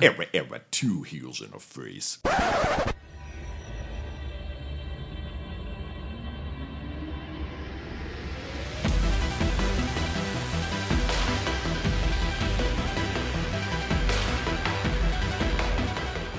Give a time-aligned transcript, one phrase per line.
[0.00, 2.18] Error, error, two heels and a face.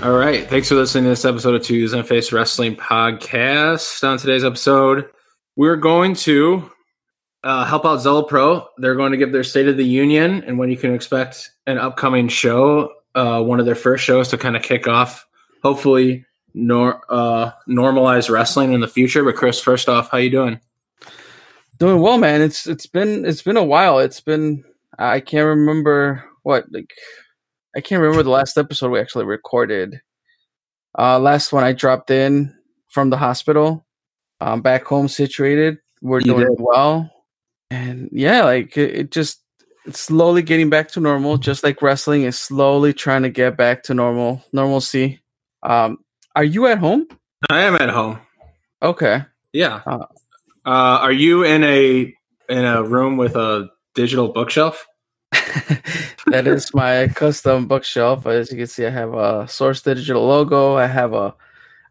[0.01, 0.49] All right.
[0.49, 1.61] Thanks for listening to this episode of
[1.91, 4.01] and Face Wrestling Podcast.
[4.07, 5.09] On today's episode,
[5.57, 6.71] we're going to
[7.43, 8.67] uh, help out Zello Pro.
[8.77, 11.77] They're going to give their State of the Union and when you can expect an
[11.77, 15.25] upcoming show, uh, one of their first shows to kind of kick off,
[15.63, 19.23] hopefully, nor uh, normalize wrestling in the future.
[19.23, 20.59] But Chris, first off, how you doing?
[21.77, 22.41] Doing well, man.
[22.41, 23.99] It's it's been it's been a while.
[23.99, 24.65] It's been
[24.97, 26.91] I can't remember what like
[27.75, 30.01] I can't remember the last episode we actually recorded.
[30.97, 32.53] Uh, last one I dropped in
[32.89, 33.85] from the hospital.
[34.41, 35.77] I'm back home situated.
[36.01, 36.57] We're You doing did.
[36.59, 37.09] well,
[37.69, 39.41] and yeah, like it, it just
[39.85, 41.37] it's slowly getting back to normal.
[41.37, 45.21] Just like wrestling is slowly trying to get back to normal normalcy.
[45.63, 45.99] Um,
[46.35, 47.07] are you at home?
[47.49, 48.19] I am at home.
[48.81, 49.23] Okay.
[49.53, 49.81] Yeah.
[49.85, 50.05] Uh,
[50.65, 52.13] Uh, are you in a
[52.49, 54.85] in a room with a digital bookshelf?
[56.27, 58.25] that is my custom bookshelf.
[58.25, 60.75] As you can see, I have a Source Digital logo.
[60.75, 61.33] I have a,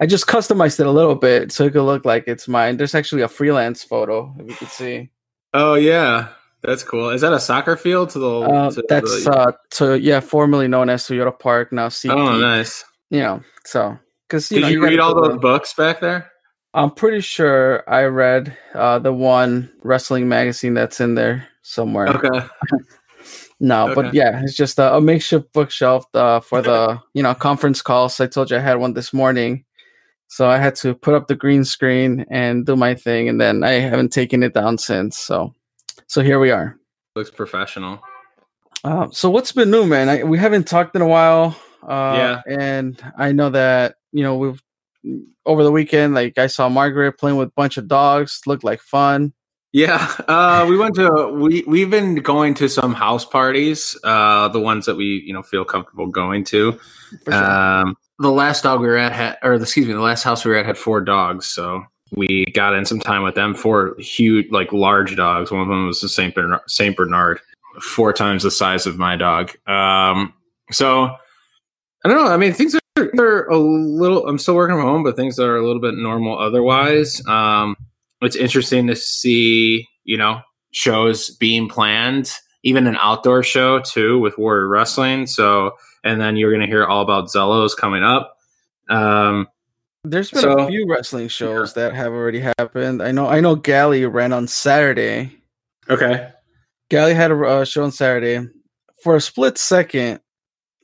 [0.01, 2.77] I just customized it a little bit so it could look like it's mine.
[2.77, 5.11] There's actually a freelance photo, if you can see.
[5.55, 6.29] Oh yeah,
[6.63, 7.11] that's cool.
[7.11, 8.41] Is that a soccer field to the?
[8.41, 12.11] Uh, to that's the, uh, so yeah, formerly known as Toyota Park, now CP.
[12.13, 12.85] oh nice.
[13.11, 16.01] You know, so because you Did know, you gotta read all those the- books back
[16.01, 16.31] there?
[16.75, 22.09] I'm pretty sure I read uh, the one wrestling magazine that's in there somewhere.
[22.09, 22.47] Okay.
[23.61, 27.83] No, but yeah, it's just a, a makeshift bookshelf uh, for the you know conference
[27.83, 28.21] calls.
[28.21, 29.65] I told you I had one this morning,
[30.29, 33.65] so I had to put up the green screen and do my thing, and then
[33.65, 35.19] I haven't taken it down since.
[35.19, 35.55] So,
[36.07, 36.79] so here we are.
[37.17, 38.01] Looks professional.
[38.85, 40.09] Uh, so what's been new, man?
[40.09, 41.57] I, we haven't talked in a while.
[41.83, 42.43] Uh, Yeah.
[42.59, 44.63] and I know that you know we've
[45.47, 46.15] over the weekend.
[46.15, 48.41] Like I saw Margaret playing with a bunch of dogs.
[48.47, 49.33] Looked like fun.
[49.73, 54.61] Yeah, uh, we went to we we've been going to some house parties, uh, the
[54.61, 56.73] ones that we you know feel comfortable going to.
[57.25, 57.45] For sure.
[57.45, 60.51] Um, the last dog we were at had, or excuse me, the last house we
[60.51, 63.55] were at had four dogs, so we got in some time with them.
[63.55, 65.51] Four huge, like large dogs.
[65.51, 67.41] One of them was the Saint Bernard, Saint Bernard,
[67.81, 69.51] four times the size of my dog.
[69.69, 70.33] Um,
[70.71, 71.15] so
[72.05, 72.31] I don't know.
[72.31, 72.81] I mean, things are
[73.13, 74.27] they're a little.
[74.27, 77.25] I'm still working from home, but things are a little bit normal otherwise.
[77.27, 77.77] Um,
[78.21, 80.41] it's interesting to see, you know,
[80.73, 82.33] shows being planned,
[82.65, 85.27] even an outdoor show too with Warrior Wrestling.
[85.27, 88.35] So, and then you're going to hear all about Zellos coming up.
[88.89, 89.47] Um,
[90.05, 93.03] There's been so- a few wrestling shows that have already happened.
[93.03, 93.27] I know.
[93.27, 93.55] I know.
[93.57, 95.33] Galli ran on Saturday.
[95.91, 96.31] okay.
[96.91, 98.49] Galli had a uh, show on Saturday.
[99.03, 100.21] For a split second,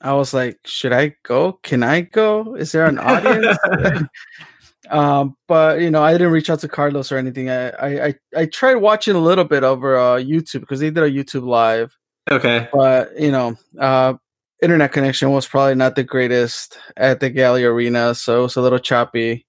[0.02, 1.54] I was like, "Should I go?
[1.62, 2.54] Can I go?
[2.56, 3.56] Is there an audience?"
[4.90, 7.48] um, but you know, I didn't reach out to Carlos or anything.
[7.48, 11.02] I I I, I tried watching a little bit over uh, YouTube because they did
[11.02, 11.96] a YouTube live,
[12.30, 12.68] Okay.
[12.72, 14.14] but you know, uh,
[14.62, 18.62] internet connection was probably not the greatest at the Galli Arena, so it was a
[18.62, 19.46] little choppy.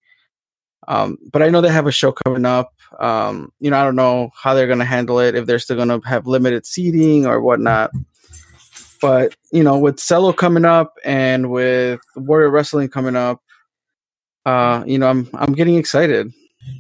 [0.88, 2.74] Um, but I know they have a show coming up.
[3.00, 5.76] Um, you know, I don't know how they're going to handle it, if they're still
[5.76, 7.92] going to have limited seating or whatnot.
[9.02, 13.42] But you know, with Zello coming up and with Warrior Wrestling coming up,
[14.46, 16.32] uh, you know, I'm I'm getting excited.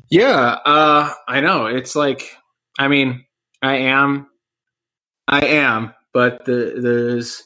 [0.09, 0.57] Yeah.
[0.66, 1.68] Uh, I know.
[1.68, 2.36] It's like,
[2.80, 3.25] I mean,
[3.62, 4.28] I am,
[5.28, 7.44] I am, but the, there's,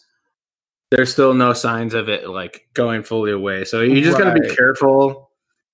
[0.91, 3.63] there's still no signs of it like going fully away.
[3.65, 5.29] So you just got to be careful.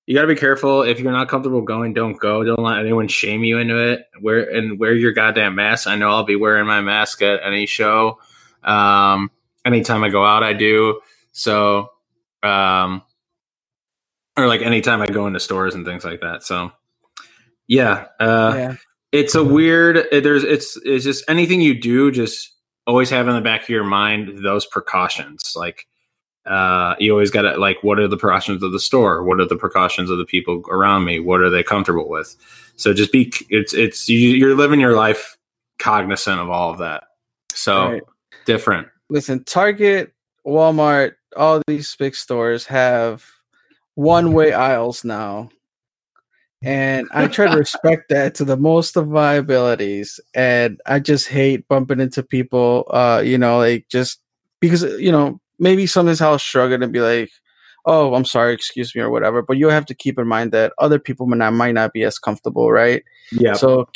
[0.07, 0.83] You got to be careful.
[0.83, 2.43] If you're not comfortable going, don't go.
[2.43, 4.05] Don't let anyone shame you into it.
[4.21, 5.87] Wear and wear your goddamn mask.
[5.87, 8.19] I know I'll be wearing my mask at any show.
[8.63, 9.31] Um,
[9.65, 11.01] anytime I go out, I do.
[11.31, 11.89] So,
[12.43, 13.01] um,
[14.37, 16.43] or like anytime I go into stores and things like that.
[16.43, 16.71] So,
[17.67, 18.75] yeah, uh, yeah,
[19.11, 19.97] it's a weird.
[19.97, 22.51] it- There's it's it's just anything you do, just
[22.87, 25.53] always have in the back of your mind those precautions.
[25.55, 25.87] Like,
[26.45, 29.23] uh, you always got to like, what are the precautions of the store?
[29.23, 31.19] What are the precautions of the people around me?
[31.19, 32.35] What are they comfortable with?
[32.75, 33.31] So just be.
[33.49, 35.37] It's it's you, you're living your life
[35.79, 37.05] cognizant of all of that.
[37.53, 38.03] So Right.
[38.45, 38.87] different.
[39.09, 40.13] listen, Target,
[40.45, 43.25] Walmart, all these big stores have
[43.95, 45.49] one way aisles now.
[46.65, 50.19] And I try to respect that to the most of my abilities.
[50.33, 54.19] And I just hate bumping into people, uh, you know, like just
[54.59, 57.29] because, you know, maybe sometimes I'll shrug it and be like,
[57.85, 59.43] oh, I'm sorry, excuse me, or whatever.
[59.43, 62.03] But you have to keep in mind that other people might not, might not be
[62.03, 63.03] as comfortable, right?
[63.31, 63.53] Yeah.
[63.53, 63.87] So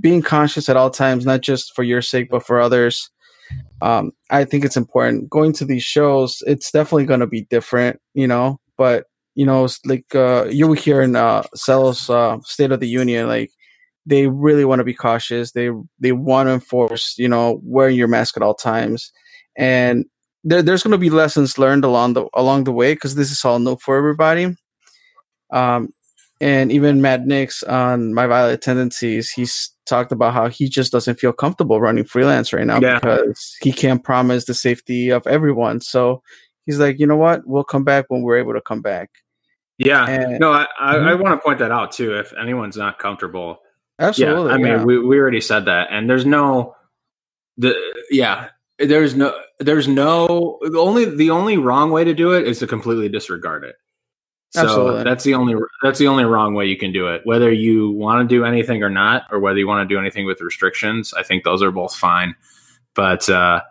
[0.00, 3.10] being conscious at all times, not just for your sake, but for others.
[3.82, 6.42] um, I think it's important going to these shows.
[6.46, 8.60] It's definitely going to be different, you know.
[8.76, 12.88] But you know, like uh, you were here in uh, Zello's uh, State of the
[12.88, 13.50] Union, like
[14.06, 15.52] they really want to be cautious.
[15.52, 19.12] They they want to enforce, you know, wearing your mask at all times,
[19.56, 20.04] and
[20.44, 23.44] there, there's going to be lessons learned along the along the way because this is
[23.44, 24.54] all new for everybody.
[25.50, 25.88] Um,
[26.40, 31.18] and even Matt Nix on My Violent Tendencies, he's talked about how he just doesn't
[31.18, 32.98] feel comfortable running freelance right now yeah.
[32.98, 35.80] because he can't promise the safety of everyone.
[35.80, 36.22] So
[36.66, 37.46] he's like, you know what?
[37.46, 39.10] We'll come back when we're able to come back.
[39.78, 40.06] Yeah.
[40.06, 41.08] And, no, I, I, mm-hmm.
[41.08, 42.16] I want to point that out too.
[42.16, 43.58] If anyone's not comfortable,
[43.98, 44.48] absolutely.
[44.48, 46.76] Yeah, I mean, we, we already said that, and there's no,
[47.56, 47.74] the
[48.10, 48.48] yeah,
[48.78, 52.66] there's no, there's no, the only the only wrong way to do it is to
[52.66, 53.76] completely disregard it.
[54.50, 55.02] So Absolutely.
[55.02, 57.22] that's the only that's the only wrong way you can do it.
[57.24, 60.26] Whether you want to do anything or not, or whether you want to do anything
[60.26, 62.36] with restrictions, I think those are both fine.
[62.94, 63.62] But uh,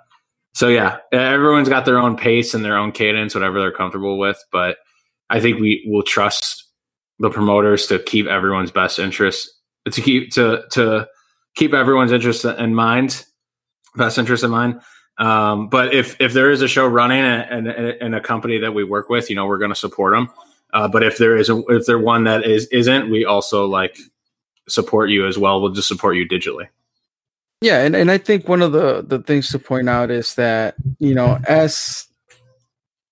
[0.54, 4.44] so yeah, everyone's got their own pace and their own cadence, whatever they're comfortable with.
[4.52, 4.76] But
[5.34, 6.64] I think we will trust
[7.20, 9.50] the promoters to keep everyone's best interest
[9.92, 11.08] to keep to to
[11.56, 13.26] keep everyone's interest in mind,
[13.96, 14.80] best interest in mind.
[15.18, 18.74] Um, but if if there is a show running and, and, and a company that
[18.74, 20.30] we work with, you know, we're going to support them
[20.74, 23.98] uh, but if there is a, if there one that is isn't, we also like
[24.68, 25.62] support you as well.
[25.62, 26.68] We'll just support you digitally.
[27.62, 30.76] Yeah, and, and I think one of the the things to point out is that
[30.98, 32.08] you know as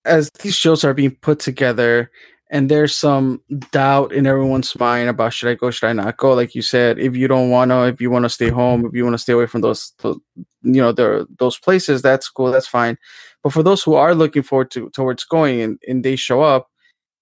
[0.04, 2.10] as these shows are being put together
[2.52, 3.40] and there's some
[3.70, 6.34] doubt in everyone's mind about should I go, should I not go?
[6.34, 8.92] Like you said, if you don't want to, if you want to stay home, if
[8.92, 10.18] you want to stay away from those, those
[10.62, 12.98] you know, the, those places, that's cool, that's fine.
[13.42, 16.68] But for those who are looking forward to towards going and, and they show up,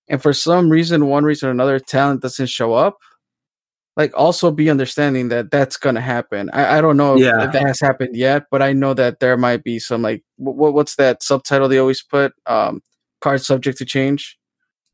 [0.08, 2.98] and for some reason, one reason or another, talent doesn't show up,
[4.00, 6.48] like also be understanding that that's gonna happen.
[6.54, 7.44] I, I don't know if, yeah.
[7.44, 10.72] if, that has happened yet, but I know that there might be some like what
[10.72, 12.32] what's that subtitle they always put?
[12.46, 12.80] Um,
[13.20, 14.38] card subject to change.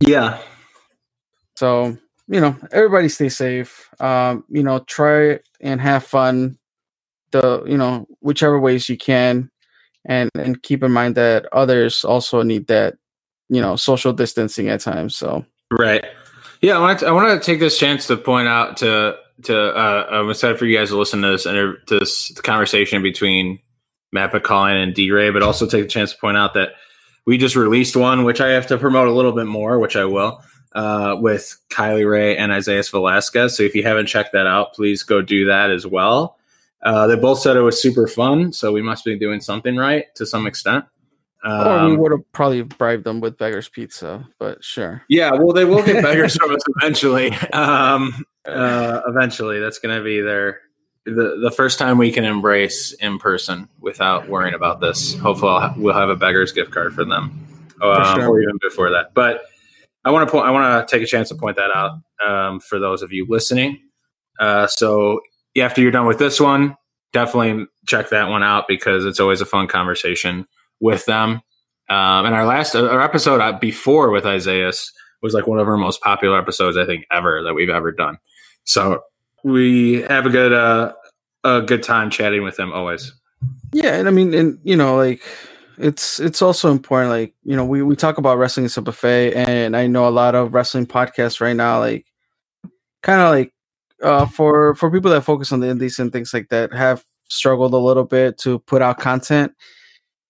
[0.01, 0.41] Yeah.
[1.55, 3.89] So you know, everybody stay safe.
[4.01, 6.59] Um, you know, try and have fun.
[7.31, 9.53] The you know whichever ways you can,
[10.05, 12.97] and and keep in mind that others also need that
[13.49, 15.15] you know social distancing at times.
[15.15, 16.05] So right,
[16.61, 16.77] yeah.
[16.77, 20.07] I want to I want to take this chance to point out to to uh,
[20.11, 23.59] I'm excited for you guys to listen to this to this conversation between
[24.13, 26.71] Matt McCauley and D Ray, but also take a chance to point out that
[27.27, 30.05] we just released one, which I have to promote a little bit more, which I
[30.05, 30.43] will.
[30.73, 33.57] Uh, with Kylie Rae and Isaiah Velasquez.
[33.57, 36.37] So if you haven't checked that out, please go do that as well.
[36.83, 40.05] Uh, they both said it was super fun, so we must be doing something right
[40.17, 40.85] to some extent.
[41.47, 45.03] Um, or we would have probably bribed them with Beggars Pizza, but sure.
[45.09, 47.31] Yeah, well, they will get Beggars from us eventually.
[47.53, 50.61] Um, uh, eventually, that's going to be their
[51.05, 55.15] the the first time we can embrace in person without worrying about this.
[55.15, 57.47] Hopefully, I'll, we'll have a Beggars gift card for them,
[57.81, 58.29] um, for sure.
[58.29, 59.15] or even before that.
[59.15, 59.43] But
[60.05, 60.49] I want to point.
[60.49, 63.25] I want to take a chance to point that out um, for those of you
[63.29, 63.79] listening.
[64.41, 65.21] Uh, so
[65.57, 66.77] after you're done with this one,
[67.13, 70.45] definitely check that one out because it's always a fun conversation
[70.81, 71.43] with them.
[71.89, 74.73] Um, and our last our episode uh, before with Isaiah
[75.23, 78.19] was like one of our most popular episodes I think ever that we've ever done.
[78.65, 79.03] So
[79.45, 80.93] we have a good uh,
[81.45, 83.13] a good time chatting with them always.
[83.73, 85.23] Yeah, and I mean, and you know, like
[85.79, 87.11] it's it's also important.
[87.11, 90.11] Like you know, we we talk about wrestling as a buffet, and I know a
[90.11, 92.07] lot of wrestling podcasts right now, like
[93.03, 93.53] kind of like
[94.03, 97.75] uh, for for people that focus on the indies and things like that, have struggled
[97.75, 99.53] a little bit to put out content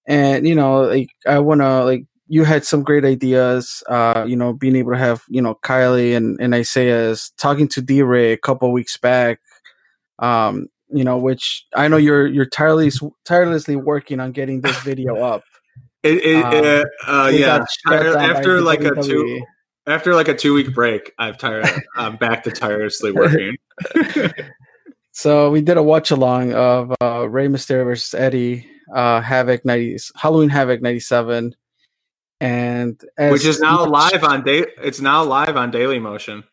[0.06, 4.36] and you know like i want to like you had some great ideas uh you
[4.36, 8.36] know being able to have you know kylie and, and isaiah's talking to d-ray a
[8.36, 9.40] couple weeks back
[10.18, 15.16] um you know which i know you're you're tirelessly tirelessly working on getting this video
[15.16, 15.42] up.
[16.02, 17.64] It, it, um, uh, yeah.
[17.88, 19.42] after like a two
[19.88, 23.56] after like a two week break i've tired i'm back to tirelessly working.
[25.16, 29.98] So we did a watch along of uh Rey Mysterio versus eddie uh, Havoc 90,
[30.16, 31.54] Halloween Havoc 97.
[32.40, 36.44] And which is now live on day, it's now live on Daily Motion.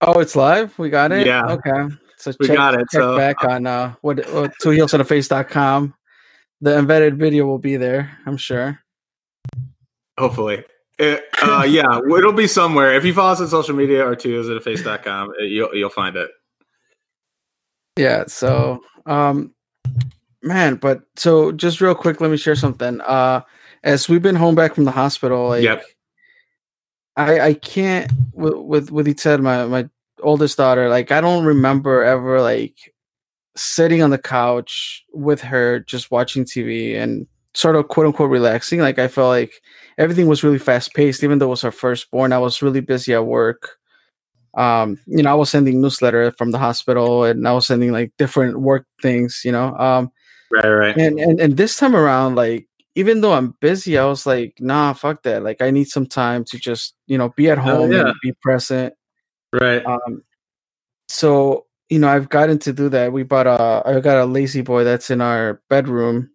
[0.00, 0.76] Oh, it's live.
[0.78, 1.26] We got it.
[1.26, 1.46] Yeah.
[1.46, 1.94] Okay.
[2.16, 2.86] So we check, got it.
[2.90, 5.94] Check so back on uh, what uh, two heels on the face.com.
[6.60, 8.80] The embedded video will be there, I'm sure.
[10.18, 10.64] Hopefully.
[10.98, 12.94] It, uh, yeah, it'll be somewhere.
[12.94, 16.16] If you follow us on social media or two heels at face.com, you'll you'll find
[16.16, 16.30] it.
[17.96, 19.54] Yeah, so um
[20.42, 23.40] man but so just real quick let me share something uh
[23.82, 25.82] as we've been home back from the hospital like yep.
[27.16, 29.88] i i can't with with with he said my my
[30.20, 32.76] oldest daughter like i don't remember ever like
[33.58, 38.80] sitting on the couch with her, just watching TV and sort of quote unquote relaxing.
[38.80, 39.52] Like I felt like
[39.98, 42.32] everything was really fast paced, even though it was our firstborn.
[42.32, 43.76] I was really busy at work.
[44.56, 48.12] Um, you know, I was sending newsletter from the hospital and I was sending like
[48.16, 49.76] different work things, you know.
[49.76, 50.10] Um
[50.50, 50.96] Right, right.
[50.96, 54.92] and and and this time around, like even though I'm busy, I was like, nah,
[54.92, 55.42] fuck that.
[55.42, 58.08] Like I need some time to just, you know, be at Hell home yeah.
[58.08, 58.94] and be present.
[59.52, 59.84] right.
[59.86, 60.22] Um,
[61.08, 63.12] so you know, I've gotten to do that.
[63.12, 66.30] We bought a, I got a La-Z-Boy that's in our bedroom.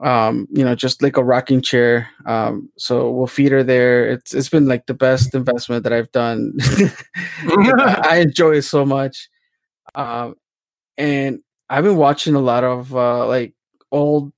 [0.00, 2.08] Um, you know, just like a rocking chair.
[2.26, 4.08] Um, so we'll feed her there.
[4.08, 6.52] It's it's been like the best investment that I've done.
[6.60, 9.28] I I enjoy it so much.
[9.94, 10.34] Um,
[10.96, 13.54] and I've been watching a lot of uh like
[13.92, 14.32] old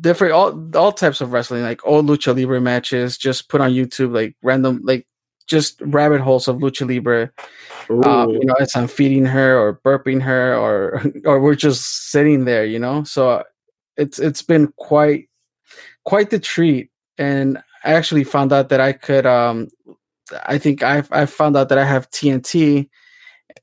[0.00, 4.14] different all all types of wrestling, like old lucha libre matches, just put on YouTube,
[4.14, 5.06] like random like
[5.46, 7.32] just rabbit holes of lucha libre
[8.04, 12.44] um, you know, as I'm feeding her or burping her or or we're just sitting
[12.44, 13.04] there, you know.
[13.04, 13.42] So
[13.96, 15.28] it's it's been quite
[16.04, 16.90] quite the treat.
[17.18, 19.68] And I actually found out that I could um
[20.46, 22.88] I think I I found out that I have TNT.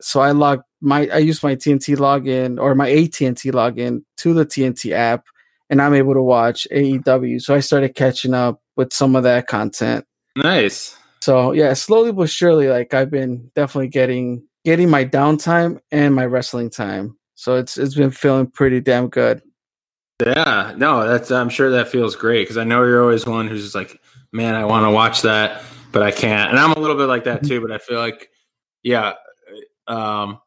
[0.02, 4.46] So I logged my I use my TNT login or my AT&T login to the
[4.46, 5.26] TNT app
[5.70, 7.42] and I'm able to watch AEW.
[7.42, 10.06] So I started catching up with some of that content.
[10.36, 10.96] nice.
[11.22, 16.26] So yeah, slowly but surely, like I've been definitely getting getting my downtime and my
[16.26, 17.18] wrestling time.
[17.36, 19.42] So it's it's been feeling pretty damn good.
[20.26, 23.64] Yeah, no, that's I'm sure that feels great because I know you're always one who's
[23.64, 24.00] just like,
[24.32, 26.52] man, I want to watch that, but I can't.
[26.52, 28.30] And I'm a little bit like that too, but I feel like,
[28.84, 29.14] yeah,
[29.88, 30.40] um,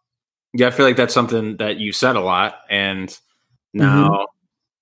[0.52, 3.16] yeah, I feel like that's something that you said a lot, and
[3.73, 4.26] now,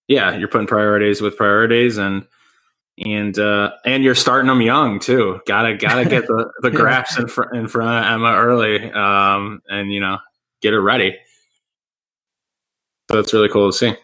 [0.06, 2.26] yeah, you're putting priorities with priorities, and
[2.98, 5.40] and uh, and you're starting them young too.
[5.46, 6.76] Gotta gotta get the the Yeah.
[6.76, 10.18] graphs in front in front of Emma early, um, and you know,
[10.62, 11.16] get her ready.
[13.10, 13.94] So that's really cool to see.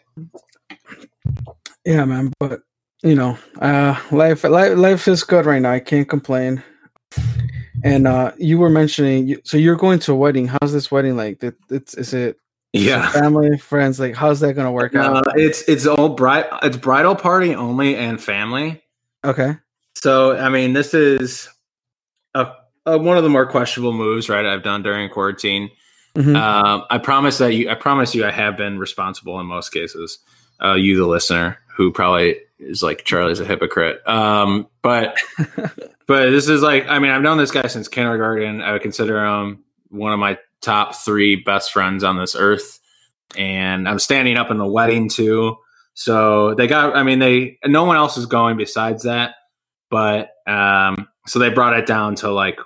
[1.84, 2.32] Yeah, man.
[2.38, 2.60] But
[3.02, 5.72] you know, uh, life life life is good right now.
[5.72, 6.62] I can't complain.
[7.84, 10.48] And uh, you were mentioning, so you're going to a wedding.
[10.48, 11.42] How's this wedding like?
[11.70, 12.38] It's is it
[12.72, 13.08] Yeah.
[13.10, 14.00] family, friends?
[14.00, 15.24] Like, how's that gonna work Uh, out?
[15.38, 18.82] it's it's all bride it's bridal party only and family.
[19.22, 19.56] Okay.
[19.94, 21.48] So I mean, this is
[22.34, 22.48] a,
[22.86, 24.46] a one of the more questionable moves, right?
[24.46, 25.70] I've done during quarantine.
[26.16, 26.36] Mhm.
[26.36, 27.68] Um, I promise that you.
[27.68, 30.18] I promise you, I have been responsible in most cases.
[30.62, 34.06] Uh, you, the listener, who probably is like Charlie's a hypocrite.
[34.06, 35.16] Um, but
[36.06, 38.62] but this is like, I mean, I've known this guy since kindergarten.
[38.62, 42.80] I would consider him one of my top three best friends on this earth,
[43.36, 45.56] and I'm standing up in the wedding too.
[45.94, 46.96] So they got.
[46.96, 49.34] I mean, they no one else is going besides that.
[49.90, 52.58] But um, so they brought it down to like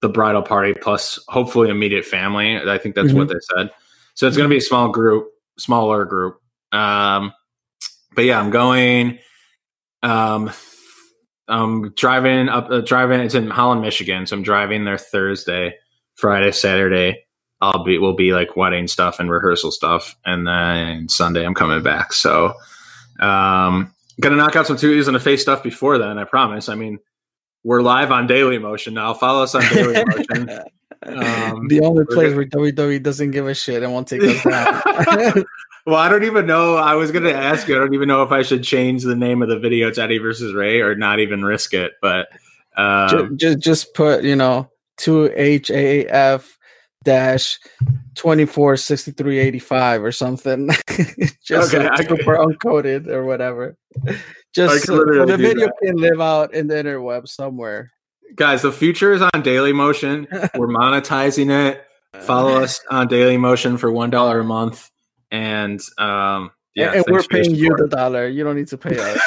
[0.00, 2.56] the bridal party plus hopefully immediate family.
[2.56, 3.70] I think that's what they said.
[4.14, 5.28] So it's going to be a small group,
[5.58, 6.40] smaller group.
[6.72, 7.32] Um,
[8.16, 9.18] but yeah, I'm going.
[10.02, 10.50] Um,
[11.46, 13.20] I'm driving up, uh, driving.
[13.20, 14.26] It's in Holland, Michigan.
[14.26, 15.76] So I'm driving there Thursday,
[16.14, 17.24] Friday, Saturday.
[17.60, 21.82] I'll be will be like wedding stuff and rehearsal stuff, and then Sunday I'm coming
[21.82, 22.12] back.
[22.12, 22.54] So,
[23.20, 26.18] um, gonna knock out some twos and a face stuff before then.
[26.18, 26.68] I promise.
[26.68, 26.98] I mean,
[27.64, 29.14] we're live on Daily Motion now.
[29.14, 30.50] Follow us on Daily Motion.
[31.02, 34.42] Um, the only we're place where WWE doesn't give a shit and won't take us
[34.42, 35.44] down.
[35.86, 36.76] well, I don't even know.
[36.76, 37.76] I was going to ask you.
[37.76, 40.18] I don't even know if I should change the name of the video to Eddie
[40.18, 41.92] versus Ray or not even risk it.
[42.02, 42.28] But
[42.76, 46.58] um, just, just put you know two H A F
[47.04, 47.58] dash
[48.16, 50.68] twenty four sixty three eighty five or something.
[51.42, 53.76] just Okay, like super uncoded or whatever.
[54.54, 55.72] Just so the video that.
[55.82, 57.92] can live out in the interweb somewhere.
[58.34, 60.26] guys, the future is on Daily Motion.
[60.56, 61.84] We're monetizing it.
[62.22, 64.90] Follow us on Daily Motion for one dollar a month,
[65.30, 68.28] and um, yeah, and, and we're thanks for your paying you the dollar.
[68.28, 69.18] You don't need to pay us.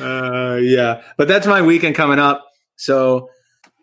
[0.00, 2.46] uh, yeah, but that's my weekend coming up.
[2.76, 3.30] So,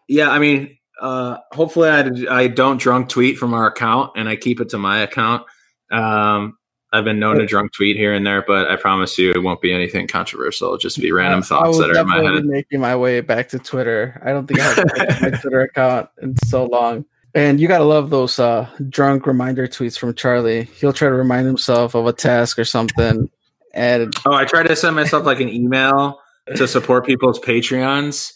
[0.07, 4.37] yeah, I mean, uh, hopefully, I, I don't drunk tweet from our account and I
[4.37, 5.43] keep it to my account.
[5.91, 6.57] Um,
[6.93, 9.61] I've been known to drunk tweet here and there, but I promise you, it won't
[9.61, 10.67] be anything controversial.
[10.67, 12.45] It'll just be random I thoughts that are in my head.
[12.45, 14.21] making my way back to Twitter.
[14.23, 17.05] I don't think I have my Twitter account in so long.
[17.35, 20.65] And you gotta love those uh, drunk reminder tweets from Charlie.
[20.65, 23.29] He'll try to remind himself of a task or something,
[23.73, 26.21] and Oh, I try to send myself like an email
[26.55, 28.33] to support people's Patreons,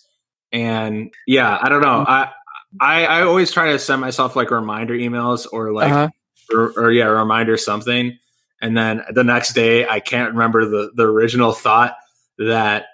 [0.51, 2.05] and yeah, I don't know.
[2.07, 2.31] I
[2.81, 6.09] I, I always try to send myself like reminder emails or like uh-huh.
[6.51, 8.17] or, or yeah, reminder something,
[8.61, 11.95] and then the next day I can't remember the the original thought
[12.39, 12.85] that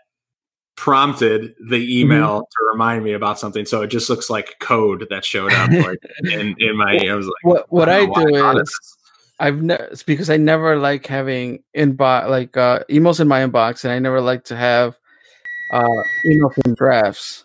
[0.75, 3.65] prompted the email to remind me about something.
[3.65, 6.97] So it just looks like code that showed up like in, in my.
[6.97, 8.97] I was like, what what I, why do is.
[9.39, 13.91] I've never because I never like having inbox like uh, emails in my inbox, and
[13.91, 14.97] I never like to have
[15.73, 17.43] uh, emails in drafts.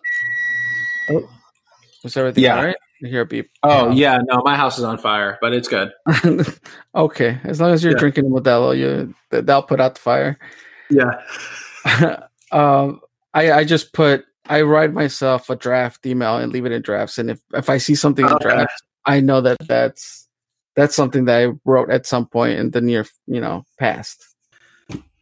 [1.10, 1.28] Oh,
[2.04, 2.56] is everything Yeah.
[2.56, 2.76] all right?
[3.04, 3.50] I hear a beep.
[3.62, 5.92] Oh yeah, no, my house is on fire, but it's good.
[6.94, 7.98] okay, as long as you're Yeah.
[7.98, 10.38] drinking Modelo, you th- that'll put out the fire.
[10.90, 11.22] Yeah.
[12.52, 13.00] um,
[13.38, 17.18] I I just put I write myself a draft email and leave it in drafts,
[17.18, 18.44] and if if I see something in Okay.
[18.48, 20.26] drafts, I know that that's
[20.74, 24.24] that's something that I wrote at some point in the near you know past.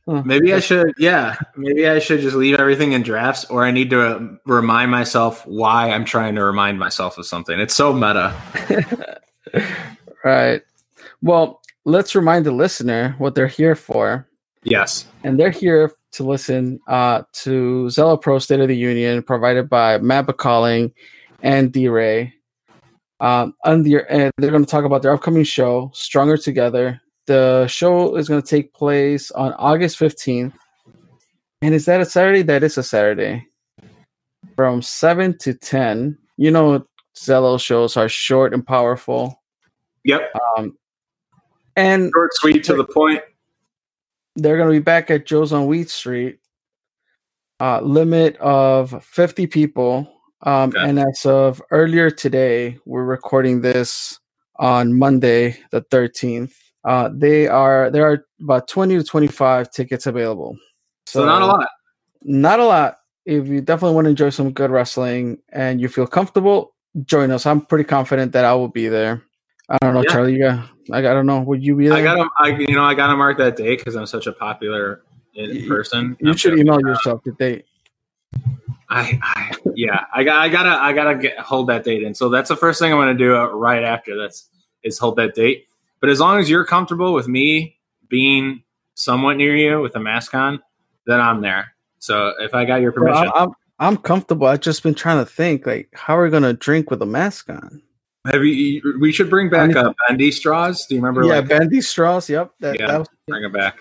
[0.09, 0.23] Huh.
[0.25, 1.35] Maybe I should, yeah.
[1.57, 5.45] Maybe I should just leave everything in drafts, or I need to uh, remind myself
[5.47, 7.59] why I'm trying to remind myself of something.
[7.59, 8.33] It's so meta.
[10.25, 10.63] right.
[11.23, 14.29] Well, let's remind the listener what they're here for.
[14.63, 15.07] Yes.
[15.25, 19.99] and they're here to listen uh, to Zello Pro State of the Union, provided by
[19.99, 20.93] Matt Bacalling
[21.43, 22.35] and D Ray.
[23.21, 27.01] Um, and they're, and they're going to talk about their upcoming show, Stronger Together.
[27.27, 30.53] The show is going to take place on August 15th.
[31.63, 32.43] And is that a Saturday?
[32.43, 33.47] That is a Saturday.
[34.55, 36.19] From 7 to 10.
[36.37, 39.43] You know, Zello shows are short and powerful.
[40.05, 40.33] Yep.
[40.57, 40.77] Um,
[41.75, 43.23] and Short, sweet, to the point.
[44.37, 46.39] They're going to be back at Joe's on Weed Street.
[47.59, 50.13] Uh, limit of 50 people.
[50.43, 50.79] Um, Okay.
[50.89, 54.21] And as of earlier today, we're recording this
[54.57, 56.53] on Monday, the 13th.
[56.85, 60.57] Uh, they are there are about 20 to 25 tickets available.
[61.07, 61.69] So, not a lot.
[62.23, 62.99] Not a lot.
[63.25, 66.75] If you definitely want to enjoy some good wrestling and you feel comfortable,
[67.05, 67.45] join us.
[67.45, 69.23] I'm pretty confident that I will be there.
[69.69, 70.13] I don't know, Yeah.
[70.13, 70.35] Charlie.
[70.35, 71.41] You got, I I don't know.
[71.41, 71.99] Would you be there?
[71.99, 75.03] I gotta, I, you know, I gotta mark that date because I'm such a popular
[75.35, 76.17] in person.
[76.21, 77.65] you should email yourself the date.
[78.89, 82.15] I, I, yeah, I got, I gotta, I gotta get, hold that date in.
[82.15, 84.49] So that's the first thing I'm gonna do uh, right after this
[84.85, 85.67] is hold that date.
[86.01, 87.77] But as long as you're comfortable with me
[88.09, 88.63] being
[88.95, 90.63] somewhat near you with a mask on,
[91.07, 91.73] then I'm there.
[91.99, 94.47] So if I got your permission, I'm, I'm I'm comfortable.
[94.47, 97.51] I've just been trying to think like how are we gonna drink with a mask
[97.51, 97.83] on?
[98.27, 98.99] Have you?
[99.01, 100.87] We should bring back uh, bendy straws.
[100.87, 101.25] Do you remember?
[101.25, 102.29] yeah, like, bendy straws.
[102.29, 103.79] Yep, that, Yeah, that was, bring it back.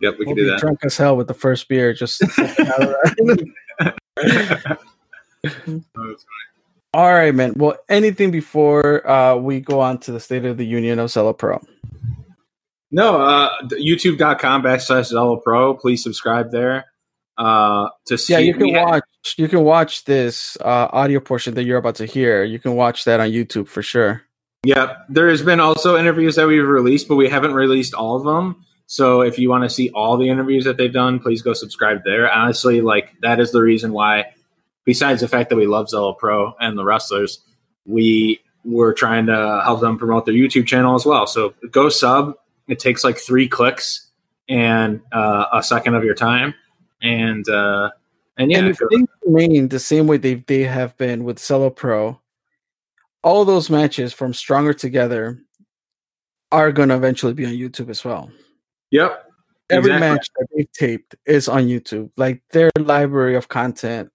[0.00, 0.58] Yep, we we'll can do that.
[0.60, 1.92] drunk as hell with the first beer.
[1.94, 2.22] Just
[6.94, 7.54] all right, man.
[7.56, 11.36] Well, anything before uh, we go on to the State of the Union of Zello
[11.36, 11.60] Pro?
[12.90, 15.74] No, uh, youtube.com backslash Zello Pro.
[15.74, 16.84] Please subscribe there.
[17.38, 19.02] Uh, to see, Yeah, you can watch.
[19.36, 22.44] You can watch this uh, audio portion that you're about to hear.
[22.44, 24.22] You can watch that on YouTube for sure.
[24.64, 28.24] Yeah, there has been also interviews that we've released, but we haven't released all of
[28.24, 28.64] them.
[28.86, 32.04] So if you want to see all the interviews that they've done, please go subscribe
[32.04, 32.30] there.
[32.30, 34.26] Honestly, like that is the reason why.
[34.84, 37.40] Besides the fact that we love Zello Pro and the wrestlers,
[37.86, 41.26] we were trying to help them promote their YouTube channel as well.
[41.26, 42.34] So go sub.
[42.68, 44.10] It takes like three clicks
[44.48, 46.54] and uh, a second of your time,
[47.00, 47.90] and uh,
[48.38, 51.74] and yeah, and if things remain the same way they they have been with Zello
[51.74, 52.20] Pro,
[53.22, 55.38] all those matches from Stronger Together
[56.50, 58.30] are going to eventually be on YouTube as well.
[58.90, 59.26] yep,
[59.70, 60.08] Every Exactly.
[60.08, 62.10] match that they've taped is on YouTube.
[62.16, 64.10] Like their library of content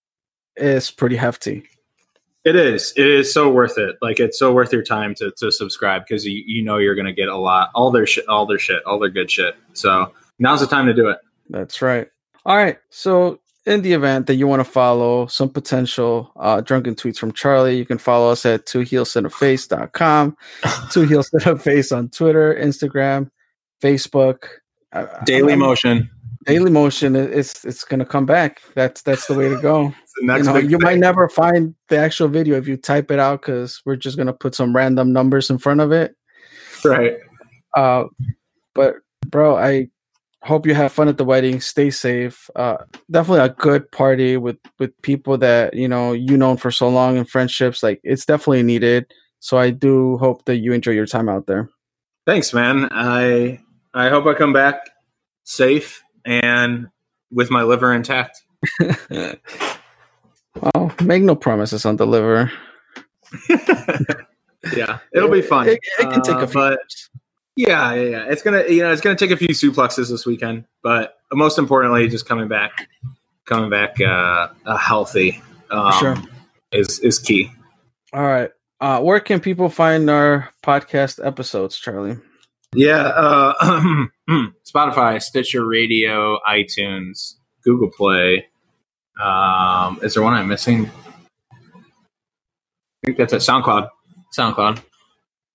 [0.55, 1.63] is pretty hefty.
[2.45, 2.93] It is.
[2.95, 3.95] It is so worth it.
[4.01, 7.11] Like it's so worth your time to, to subscribe because you, you know you're gonna
[7.11, 9.55] get a lot, all their shit, all their shit, all their good shit.
[9.73, 11.17] So now's the time to do it.
[11.49, 12.07] That's right.
[12.45, 12.77] All right.
[12.89, 17.31] So, in the event that you want to follow some potential uh, drunken tweets from
[17.33, 20.35] Charlie, you can follow us at two heelsinterface.com,
[20.91, 23.29] two heelsinterface on Twitter, Instagram,
[23.83, 24.45] Facebook.
[24.93, 26.09] Uh, Daily I'm- motion.
[26.45, 27.15] Daily Motion.
[27.17, 28.61] it- It's it's going to come back.
[28.73, 29.93] That's that's the way to go.
[30.01, 33.11] It's the next you know, you might never find the actual video if you type
[33.11, 36.15] it out because we're just going to put some random numbers in front of it.
[36.85, 37.17] right.
[37.75, 38.05] Uh,
[38.73, 38.95] but
[39.27, 39.89] bro, I
[40.47, 41.61] hope you have fun at the wedding.
[41.61, 42.49] Stay safe.
[42.55, 42.77] Uh,
[43.11, 47.17] definitely a good party with with people that you know you known for so long
[47.17, 47.83] and friendships.
[47.83, 49.05] Like it's definitely needed.
[49.39, 51.69] So I do hope that you enjoy your time out there.
[52.25, 52.87] Thanks, man.
[52.91, 53.59] I
[53.93, 54.81] I hope I come back
[55.43, 56.87] safe and
[57.31, 58.41] with my liver intact.
[58.79, 59.35] well,
[61.03, 62.51] make no promises on the liver.
[64.75, 65.69] Yeah, it'll be fun.
[65.69, 66.53] It, it can take Uh, a few.
[66.55, 67.09] but minutes.
[67.57, 68.25] Yeah, yeah, yeah.
[68.29, 72.07] It's gonna, you know, it's gonna take a few suplexes this weekend, but most importantly,
[72.07, 72.87] just coming back,
[73.45, 75.41] coming back uh, uh, healthy
[75.71, 76.15] um, Sure.
[76.71, 77.51] is is key.
[78.13, 78.51] All right.
[78.79, 82.15] Uh, where can people find our podcast episodes, Charlie?
[82.75, 84.05] Yeah, uh,
[84.65, 88.45] Spotify, Stitcher Radio, iTunes, Google Play,
[89.21, 90.91] Um, is there one I'm missing?
[91.51, 93.89] I think that's at SoundCloud.
[94.37, 94.81] SoundCloud.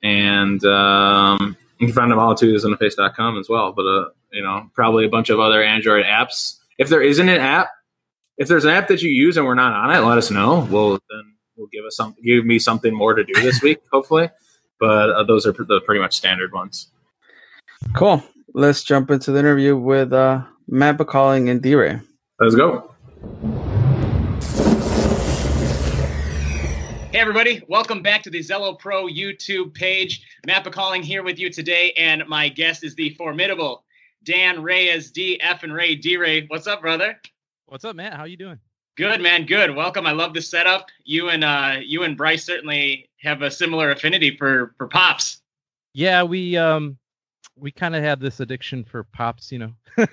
[0.03, 3.73] And um, you can find them all too, zonaface.com as well.
[3.73, 6.59] But, uh, you know, probably a bunch of other Android apps.
[6.79, 7.71] If there isn't an app,
[8.39, 10.67] if there's an app that you use and we're not on it, let us know.
[10.71, 14.31] We'll then we'll give us some, give me something more to do this week, hopefully.
[14.79, 16.87] But uh, those are the pretty much standard ones.
[17.95, 18.23] Cool.
[18.55, 22.01] Let's jump into the interview with uh, Matt Bacalling and D-Ray.
[22.39, 22.95] Let's go.
[27.13, 27.63] Hey, everybody.
[27.69, 30.27] Welcome back to the Zello Pro YouTube page.
[30.47, 33.85] Matt Bacalling here with you today, and my guest is the formidable
[34.23, 36.47] Dan Reyes, D, F, and Ray, D Ray.
[36.47, 37.21] What's up, brother?
[37.67, 38.15] What's up, Matt?
[38.15, 38.59] How you doing?
[38.97, 39.45] Good, man.
[39.45, 39.77] Good.
[39.77, 40.07] Welcome.
[40.07, 40.89] I love the setup.
[41.05, 45.43] You and uh, you and Bryce certainly have a similar affinity for for pops.
[45.93, 46.97] Yeah, we um
[47.59, 49.75] we kind of have this addiction for pops, you know.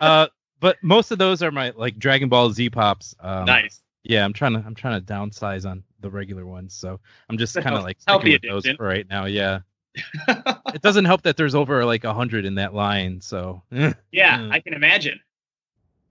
[0.00, 0.26] uh,
[0.58, 3.14] but most of those are my like Dragon Ball Z pops.
[3.20, 3.80] Um, nice.
[4.04, 7.54] Yeah, I'm trying to I'm trying to downsize on the regular ones, so I'm just
[7.54, 9.24] kind of like sticking with those for right now.
[9.24, 9.60] Yeah,
[10.28, 13.20] it doesn't help that there's over like a hundred in that line.
[13.20, 14.52] So yeah, Mm.
[14.52, 15.18] I can imagine.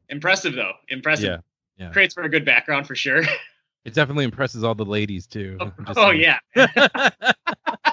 [0.10, 0.73] Impressive though.
[0.89, 1.25] Impressive.
[1.77, 3.21] yeah, yeah, Creates for a good background for sure.
[3.86, 5.58] it definitely impresses all the ladies too.
[5.60, 6.39] oh, oh, yeah.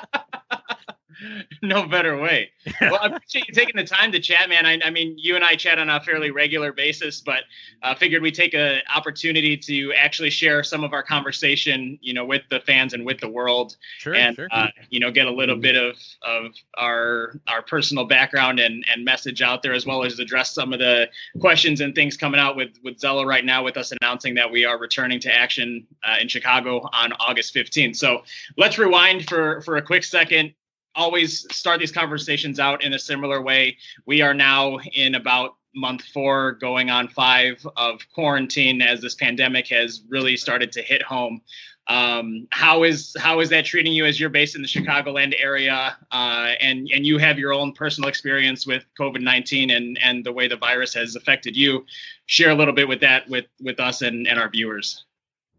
[1.63, 2.51] no better way.
[2.81, 4.67] Well, I appreciate you taking the time to chat, man.
[4.67, 7.45] I, I mean, you and I chat on a fairly regular basis, but
[7.83, 12.25] uh, figured we'd take an opportunity to actually share some of our conversation, you know,
[12.25, 14.49] with the fans and with the world, sure, and sure.
[14.51, 19.05] uh, you know, get a little bit of of our our personal background and and
[19.05, 22.57] message out there, as well as address some of the questions and things coming out
[22.57, 26.17] with with Zello right now, with us announcing that we are returning to action uh,
[26.21, 27.97] in Chicago on August 15th.
[27.97, 28.23] So
[28.57, 30.55] let's rewind for for a quick second
[30.95, 33.77] always start these conversations out in a similar way.
[34.07, 39.69] We are now in about month four, going on five of quarantine as this pandemic
[39.69, 41.41] has really started to hit home.
[41.87, 45.97] Um, how is how is that treating you as you're based in the Chicagoland area,
[46.13, 50.33] uh, and and you have your own personal experience with COVID nineteen and and the
[50.33, 51.85] way the virus has affected you?
[52.27, 55.05] Share a little bit with that with with us and and our viewers.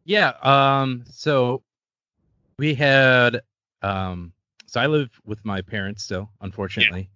[0.06, 0.34] Yeah.
[0.41, 1.04] Um.
[1.12, 1.63] So
[2.58, 3.41] we had.
[3.82, 4.32] Um.
[4.71, 7.10] So I live with my parents still, unfortunately,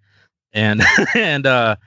[0.51, 0.81] and
[1.15, 1.77] and uh,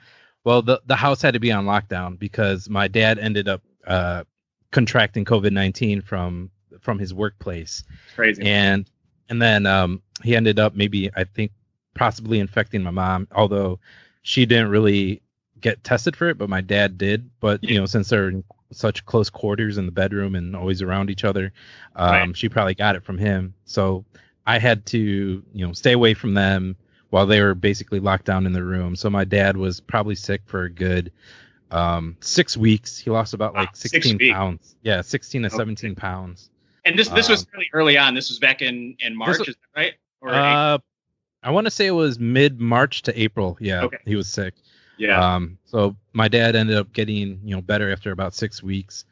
[0.43, 4.23] well, the the house had to be on lockdown because my dad ended up uh
[4.71, 6.49] contracting COVID nineteen from
[6.81, 7.83] from his workplace,
[8.15, 8.41] crazy.
[8.41, 8.89] and
[9.29, 11.51] and then um he ended up maybe I think
[11.93, 13.79] possibly infecting my mom, although
[14.23, 15.21] she didn't really
[15.61, 17.29] get tested for it, but my dad did.
[17.39, 21.11] But you know, since they're in such close quarters in the bedroom and always around
[21.11, 21.53] each other,
[21.95, 22.37] um, Right.
[22.37, 23.53] she probably got it from him.
[23.65, 24.05] So
[24.49, 24.97] I had to,
[25.53, 26.75] you know, stay away from them
[27.11, 28.95] while they were basically locked down in the room.
[28.95, 31.11] So my dad was probably sick for a good
[31.71, 32.97] um six weeks.
[32.97, 34.33] He lost about like six 16 weeks.
[34.33, 34.75] pounds.
[34.81, 35.55] Yeah, 16 to Okay.
[35.57, 36.49] 17 pounds.
[36.83, 38.15] And this this was Um, really early on.
[38.15, 39.93] This was back in in March, was- is that right?
[40.21, 40.77] Or Uh,
[41.43, 43.55] I want to say it was mid March to April.
[43.61, 43.97] Yeah, Okay.
[44.05, 44.55] he was sick.
[44.97, 45.35] yeah.
[45.35, 49.05] Um, so my dad ended up getting you know better after about six weeks.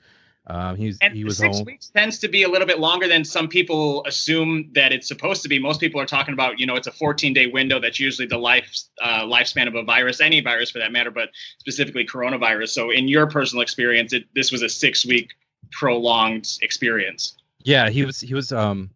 [0.49, 1.65] Um, he was and he was six home.
[1.65, 5.43] weeks tends to be a little bit longer than some people assume that it's supposed
[5.43, 5.60] to be.
[5.60, 7.81] Most people are talking about, you know, it's a 14 day window.
[7.81, 11.29] That's usually the life uh, lifespan of a virus, any virus for that matter, but
[11.60, 12.69] specifically coronavirus.
[12.69, 15.33] So, in your personal experience, it, this was a six week
[15.71, 17.36] prolonged experience.
[17.63, 18.89] Yeah, he was he was um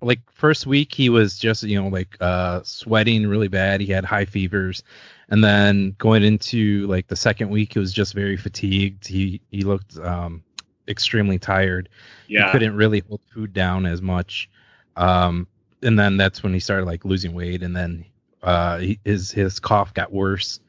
[0.00, 3.80] like first week he was just you know like uh sweating really bad.
[3.80, 4.82] He had high fevers,
[5.28, 9.06] and then going into like the second week he was just very fatigued.
[9.06, 10.42] He he looked um
[10.88, 11.88] extremely tired.
[12.26, 12.50] he Yeah.
[12.52, 14.48] couldn't really hold food down as much
[14.96, 15.46] um
[15.82, 18.04] and then that's when he started like losing weight and then
[18.42, 20.60] uh he, his his cough got worse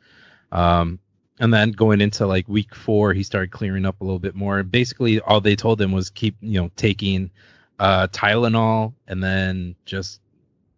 [0.51, 0.99] um
[1.39, 4.61] and then going into like week four he started clearing up a little bit more
[4.63, 7.31] basically all they told him was keep you know taking
[7.79, 10.19] uh tylenol and then just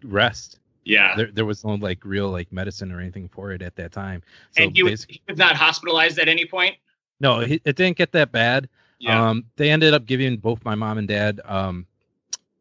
[0.04, 1.16] rest Yeah.
[1.16, 4.22] there, there was no like real like medicine or anything for it at that time
[4.52, 6.76] so and he was, he was not hospitalized at any point.
[7.20, 8.70] no it, it didn't get that bad
[9.02, 9.30] Yeah.
[9.30, 11.86] um, they ended up giving both my mom and dad um,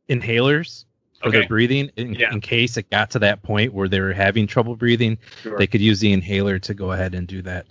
[0.08, 0.84] inhalers
[1.20, 1.40] for Okay.
[1.40, 2.32] their breathing in, Yeah.
[2.32, 5.18] in case it got to that point where they were having trouble breathing.
[5.42, 5.58] Sure.
[5.58, 7.66] They could use the inhaler to go ahead and do that.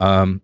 [0.00, 0.40] Um,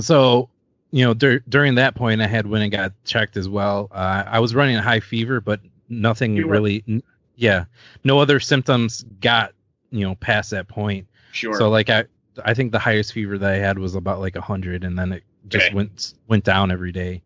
[0.00, 0.48] so,
[0.92, 3.88] you know, dur- during that point, I had went and got checked as well.
[3.90, 6.84] Uh, I was running a high fever, but nothing You really.
[6.88, 7.02] n-
[7.34, 7.64] yeah,
[8.04, 9.52] no other symptoms got
[9.90, 11.06] you know past that point.
[11.32, 11.54] sure.
[11.54, 12.04] So like I,
[12.44, 15.12] I think the highest fever that I had was about like a hundred, and then
[15.12, 15.74] it just Okay.
[15.74, 17.22] went went down every day.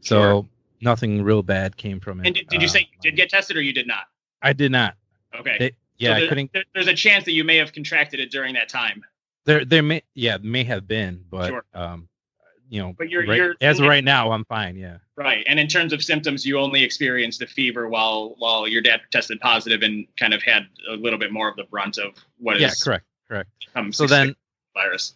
[0.00, 0.48] So Sure.
[0.80, 2.26] nothing real bad came from it.
[2.26, 4.04] and did, did you Uh, say you did get tested or you did not?
[4.42, 4.96] I did not.
[5.34, 5.56] Okay.
[5.58, 6.52] They- yeah, So I couldn't.
[6.52, 9.04] there- there's a chance that you may have contracted it during that time.
[9.44, 11.64] There, there may, yeah, may have been, but Sure.
[11.74, 12.08] um,
[12.68, 14.76] you know, But you're- right- you're- as of right now, I'm fine.
[14.76, 14.98] Yeah.
[15.16, 15.44] Right.
[15.48, 19.40] And in terms of symptoms, you only experienced the fever while while your dad tested
[19.40, 22.62] positive and kind of had a little bit more of the brunt of what is
[22.62, 22.70] Yeah.
[22.82, 23.04] Correct.
[23.28, 23.50] Correct.
[23.92, 24.36] So then,
[24.74, 25.14] virus.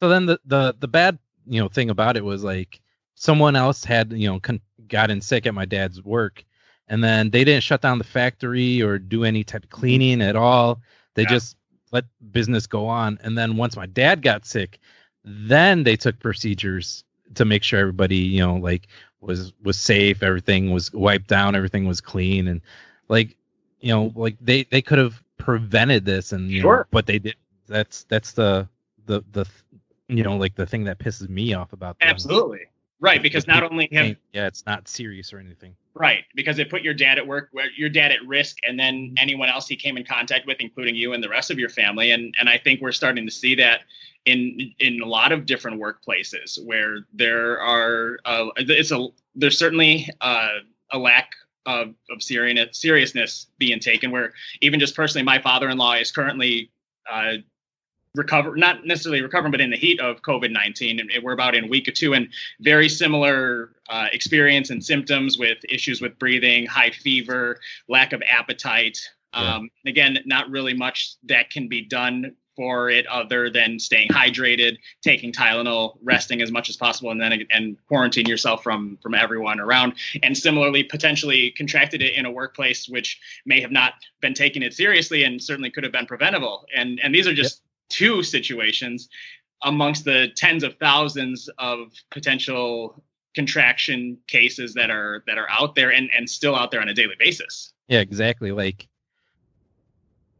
[0.00, 2.80] so then the the the bad you know thing about it was like
[3.14, 6.44] someone else had you know con- gotten sick at my dad's work
[6.88, 9.80] and then they didn't shut down the factory or do any type of mm-hmm.
[9.80, 10.80] cleaning at all.
[11.14, 11.30] They Yeah.
[11.30, 11.56] just
[11.92, 14.78] let business go on and then once my dad got sick
[15.24, 17.04] then they took procedures
[17.34, 18.88] to make sure everybody you know like
[19.20, 22.60] was was safe everything was wiped down everything was clean and
[23.08, 23.36] like
[23.80, 27.36] you know like they they could have prevented this and you know but they did
[27.66, 28.68] that's that's the
[29.06, 29.46] the the
[30.08, 32.08] you know like the thing that pisses me off about them.
[32.08, 32.60] Absolutely.
[32.98, 36.82] Right, because not only have yeah it's not serious or anything right, because it put
[36.82, 39.96] your dad at work where your dad at risk and then anyone else he came
[39.96, 42.10] in contact with, including you and the rest of your family.
[42.12, 43.80] And and I think we're starting to see that
[44.24, 50.08] in in a lot of different workplaces where there are uh, it's a there's certainly
[50.20, 50.58] uh,
[50.90, 51.32] a lack
[51.66, 56.70] of, of seriousness seriousness being taken where even just personally my father-in-law is currently
[57.10, 57.34] uh,
[58.16, 61.86] recover not necessarily recovering but in the heat of covid-19 and we're about in week
[61.86, 62.28] or two and
[62.60, 68.98] very similar uh, experience and symptoms with issues with breathing high fever lack of appetite.
[69.34, 69.56] Yeah.
[69.56, 74.78] um, again not really much that can be done for it other than staying hydrated
[75.02, 79.60] taking tylenol resting as much as possible and then and quarantine yourself from from everyone
[79.60, 79.94] around.
[80.22, 84.74] And similarly potentially contracted it in a workplace which may have not been taking it
[84.74, 86.64] seriously and certainly could have been preventable.
[86.74, 89.08] And and these are just two situations
[89.62, 93.02] amongst the tens of thousands of potential
[93.34, 96.94] contraction cases that are that are out there and and still out there on a
[96.94, 97.72] daily basis.
[97.88, 98.52] Yeah exactly.
[98.52, 98.88] Like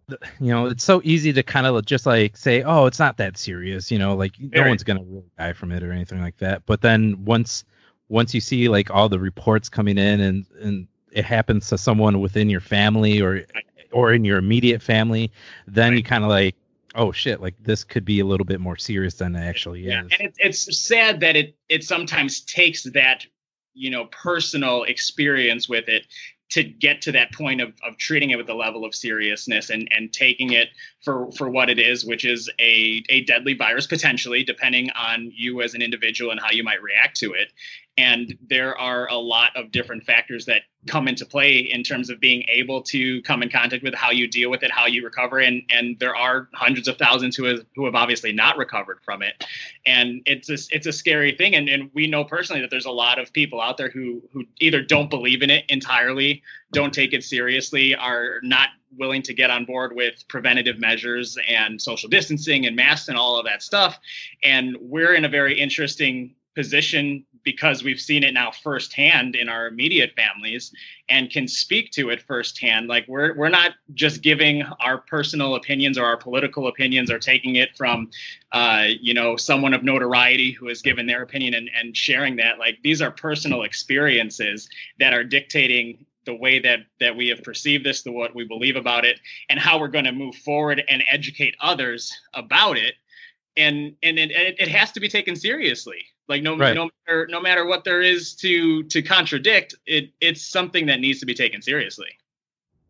[0.09, 3.37] you know it's so easy to kind of just like say oh it's not that
[3.37, 6.65] serious you know like no one's gonna really die from it or anything like that.
[6.67, 7.65] But then once
[8.09, 12.21] once you see like all the reports coming in and and it happens to someone
[12.21, 13.45] within your family or
[13.93, 15.33] or in your immediate family
[15.67, 16.55] then you kind of like
[16.97, 20.05] oh shit like this could be a little bit more serious than it actually yeah
[20.05, 20.13] is.
[20.13, 23.25] and it, it's sad that it it sometimes takes that
[23.75, 26.07] you know personal experience with it
[26.49, 29.89] to get to that point of, of treating it with a level of seriousness and
[29.95, 30.69] and taking it
[31.03, 35.63] for for what it is which is a a deadly virus potentially depending on you
[35.63, 37.53] as an individual and how you might react to it
[37.99, 42.21] and there are a lot of different factors that come into play in terms of
[42.21, 45.39] being able to come in contact with how you deal with it how you recover.
[45.39, 49.23] And and there are hundreds of thousands who have who have obviously not recovered from
[49.23, 49.45] it.
[49.87, 51.55] And it's a, it's a scary thing.
[51.55, 54.45] And, and we know personally that there's a lot of people out there who who
[54.61, 59.51] either don't believe in it entirely don't take it seriously are not willing to get
[59.51, 63.99] on board with preventative measures and social distancing and masks and all of that stuff.
[64.43, 69.69] And we're in a very interesting position because we've seen it now firsthand in our
[69.69, 70.73] immediate families
[71.09, 72.89] and can speak to it firsthand.
[72.89, 77.55] Like we're we're not just giving our personal opinions or our political opinions or taking
[77.55, 78.11] it from
[78.51, 82.59] uh, you know someone of notoriety who has given their opinion and, and sharing that.
[82.59, 87.87] Like these are personal experiences that are dictating the way that that we have perceived
[87.87, 91.05] this the what we believe about it and how we're going to move forward and
[91.09, 92.95] educate others about it.
[93.57, 96.75] And and it, it, it has to be taken seriously like no Right.
[96.75, 101.21] no matter no matter what there is to to contradict it it's something that needs
[101.21, 102.09] to be taken seriously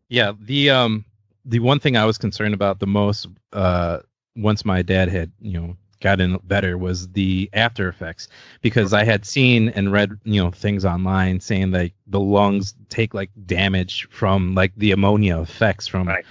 [0.09, 1.05] Yeah, the um
[1.45, 3.99] the one thing I was concerned about the most uh
[4.35, 8.27] once my dad had, you know, gotten better was the after effects
[8.61, 13.13] because I had seen and read, you know, things online saying like the lungs take
[13.13, 16.25] like damage from like the pneumonia effects from Right.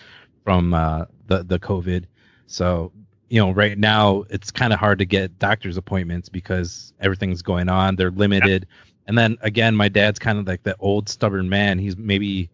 [0.45, 2.05] from uh the the COVID.
[2.47, 2.93] So,
[3.29, 7.69] you know, right now it's kind of hard to get doctor's appointments because everything's going
[7.69, 7.97] on.
[7.97, 8.67] They're limited.
[9.07, 11.79] And then again, my dad's kind of like that old stubborn man.
[11.79, 12.51] He's maybe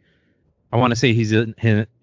[0.72, 1.54] I want to say he's in,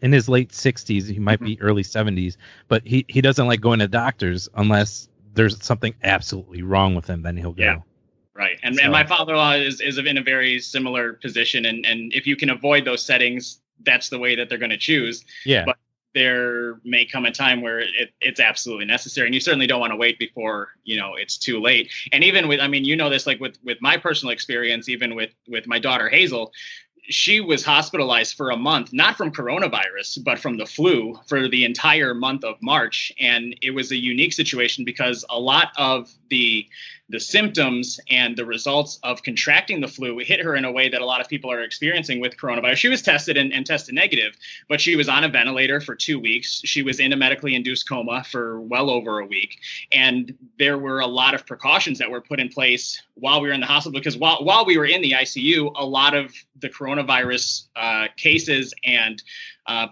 [0.01, 1.09] in his late 60s.
[1.09, 1.65] He might be mm-hmm.
[1.65, 6.95] early 70s, but he he doesn't like going to doctors unless there's something absolutely wrong
[6.95, 7.21] with him.
[7.21, 7.63] Then he'll go.
[7.63, 7.77] Yeah.
[8.33, 8.57] Right.
[8.63, 11.65] And, So- and my father-in-law is, is in a very similar position.
[11.65, 14.77] And, and if you can avoid those settings, that's the way that they're going to
[14.77, 15.25] choose.
[15.45, 15.65] Yeah.
[15.65, 15.77] But-
[16.13, 19.27] There may come a time where it, it's absolutely necessary.
[19.27, 21.91] And you certainly don't want to wait before, you know, it's too late.
[22.11, 25.15] And even with, I mean, you know, this, like with, with my personal experience, even
[25.15, 26.51] with, with my daughter, Hazel,
[27.09, 31.65] she was hospitalized for a month, not from coronavirus, but from the flu for the
[31.65, 33.11] entire month of March.
[33.19, 36.67] And it was a unique situation because a lot of the
[37.09, 41.01] the symptoms and the results of contracting the flu hit her in a way that
[41.01, 42.75] a lot of people are experiencing with coronavirus.
[42.75, 46.19] She was tested and, and tested negative, but she was on a ventilator for two
[46.19, 46.61] weeks.
[46.65, 49.57] She was in a medically induced coma for well over a week.
[49.91, 53.55] And there were a lot of precautions that were put in place while we were
[53.55, 56.69] in the hospital because while, while we were in the ICU, a lot of the
[56.69, 56.98] coronavirus
[57.75, 59.21] uh, cases and
[59.67, 59.87] uh,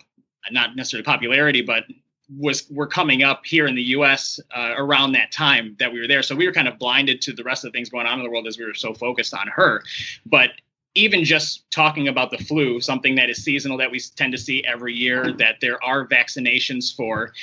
[0.52, 1.84] not necessarily popularity, but
[2.30, 4.40] was were coming up here in the U.S.
[4.56, 6.22] Uh, around that time that we were there.
[6.22, 8.24] So we were kind of blinded to the rest of the things going on in
[8.24, 9.84] the world as we were so focused on her.
[10.26, 10.52] But
[10.96, 14.64] even just talking about the flu, something that is seasonal that we tend to see
[14.66, 17.34] every year, that there are vaccinations for.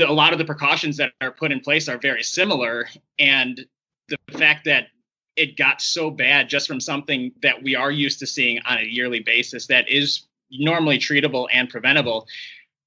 [0.00, 3.64] A lot of the precautions that are put in place are very similar, and
[4.08, 4.88] the fact that
[5.36, 8.82] it got so bad just from something that we are used to seeing on a
[8.82, 12.26] yearly basis that is normally treatable and preventable.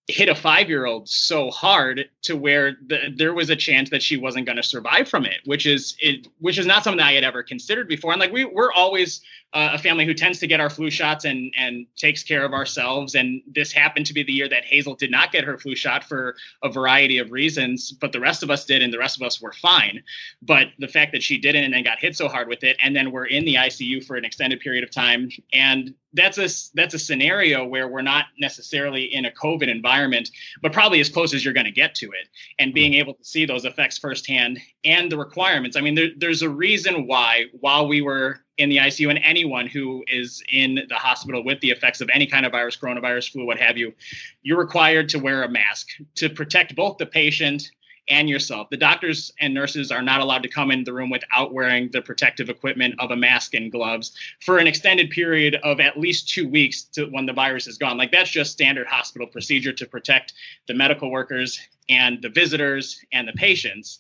[0.08, 4.02] Hit a five year old so hard to where the, there was a chance that
[4.02, 7.12] she wasn't going to survive from it which is it which is not something i
[7.12, 8.14] had ever considered before.
[8.14, 9.20] And like we, we're always
[9.54, 12.54] uh, a family who tends to get our flu shots and and takes care of
[12.54, 13.16] ourselves.
[13.16, 16.04] And this happened to be the year that hazel did not get her flu shot
[16.04, 19.26] for a variety of reasons but the rest of us did and the rest of
[19.26, 20.04] us were fine.
[20.42, 22.96] But the fact that she didn't and then got hit so hard with it and
[22.96, 25.30] then we're in the icu for an extended period of time.
[25.54, 30.30] And that's a that's a scenario where we're not necessarily in a COVID environment,
[30.62, 32.28] but probably as close as you're going to get to it,
[32.60, 35.78] and being able to see those effects firsthand and the requirements.
[35.78, 39.68] I mean, there, there's a reason why while we were in the ICU, and anyone
[39.68, 43.46] who is in the hospital with the effects of any kind of virus, coronavirus, flu,
[43.46, 43.94] what have you,
[44.42, 47.72] you're required to wear a mask to protect both the patient
[48.10, 48.70] and yourself.
[48.70, 52.02] The doctors and nurses are not allowed to come in the room without wearing the
[52.02, 56.48] protective equipment of a mask and gloves for an extended period of at least two
[56.48, 57.98] weeks to when the virus is gone.
[57.98, 60.34] Like that's just standard hospital procedure to protect
[60.68, 64.00] the medical workers and the visitors and the patients.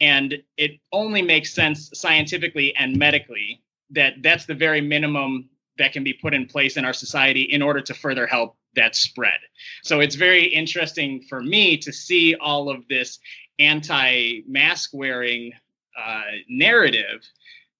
[0.00, 3.62] And it only makes sense scientifically and medically
[3.94, 7.62] that that's the very minimum that can be put in place in our society in
[7.62, 9.38] order to further help that spread.
[9.82, 13.18] So it's very interesting for me to see all of this
[13.58, 15.52] anti-mask wearing
[15.96, 17.22] uh, narrative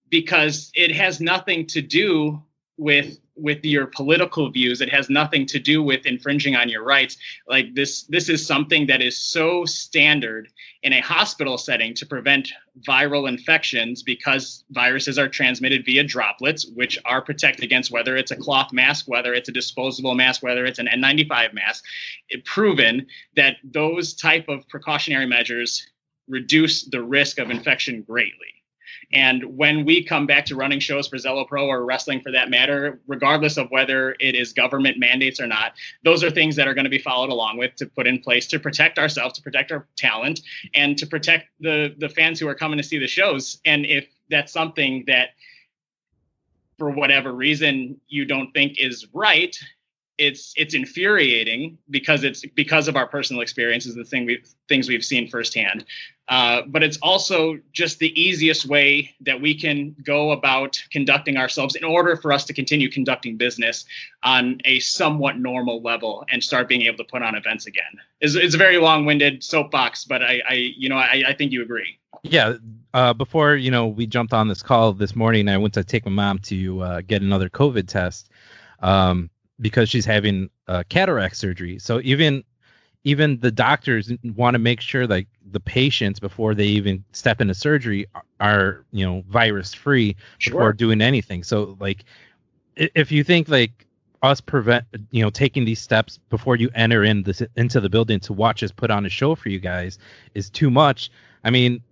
[0.09, 2.43] because it has nothing to do
[2.77, 7.17] with with your political views it has nothing to do with infringing on your rights.
[7.49, 10.49] Like this this is something that is so standard
[10.83, 12.53] in a hospital setting to prevent
[12.87, 18.37] viral infections because viruses are transmitted via droplets which are protected against whether it's a
[18.37, 21.85] cloth mask whether it's a disposable mask whether it's an N95 mask.
[22.29, 23.07] It proven
[23.37, 25.87] that those type of precautionary measures
[26.29, 28.64] reduce the risk of infection greatly
[29.15, 32.51] and when we come back to running shows for Zello Pro or wrestling for that
[32.51, 36.75] matter, regardless of whether it is government mandates or not, those are things that are
[36.75, 39.71] going to be followed along with to put in place to protect ourselves, to protect
[39.71, 40.41] our talent,
[40.75, 43.61] and to protect the the fans who are coming to see the shows.
[43.65, 45.31] And if that's something that
[46.77, 49.57] for whatever reason you don't think is right,
[50.19, 55.05] it's it's infuriating because it's because of our personal experiences, the thing we things we've
[55.05, 55.85] seen firsthand.
[56.29, 61.75] Uh, but it's also just the easiest way that we can go about conducting ourselves
[61.75, 63.85] in order for us to continue conducting business
[64.23, 67.85] on a somewhat normal level and start being able to put on events again.
[68.23, 71.63] It's, it's a very long-winded soapbox, but I, I you know, I, I think you
[71.63, 71.99] agree.
[72.23, 72.55] Yeah.
[72.95, 75.49] Uh, before you know, we jumped on this call this morning.
[75.49, 78.31] I went to take my mom to uh, get another COVID test.
[78.81, 79.29] Um,
[79.61, 81.79] because she's having uh, cataract surgery.
[81.79, 82.45] So even
[83.05, 87.55] even the doctors want to make sure like the patients before they even step into
[87.55, 88.07] surgery
[88.41, 90.53] are, you know virus free sure.
[90.53, 91.43] before doing anything.
[91.45, 92.05] So like
[92.77, 93.87] if you think like
[94.23, 98.21] us prevent you know taking these steps before you enter in this into the building
[98.21, 99.99] to watch us put on a show for you guys
[100.35, 101.11] is too much.
[101.45, 101.83] I mean,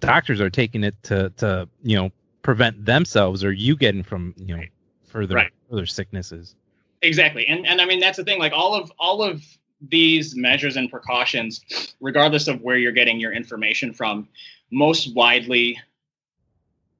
[0.00, 4.56] doctors are taking it to to you know prevent themselves or you getting from you
[4.56, 4.62] know
[5.04, 5.52] further right.
[5.68, 6.54] further sicknesses.
[7.02, 7.46] Exactly.
[7.46, 9.42] And and I mean that's the thing like all of all of
[9.80, 14.28] these measures and precautions regardless of where you're getting your information from
[14.70, 15.76] most widely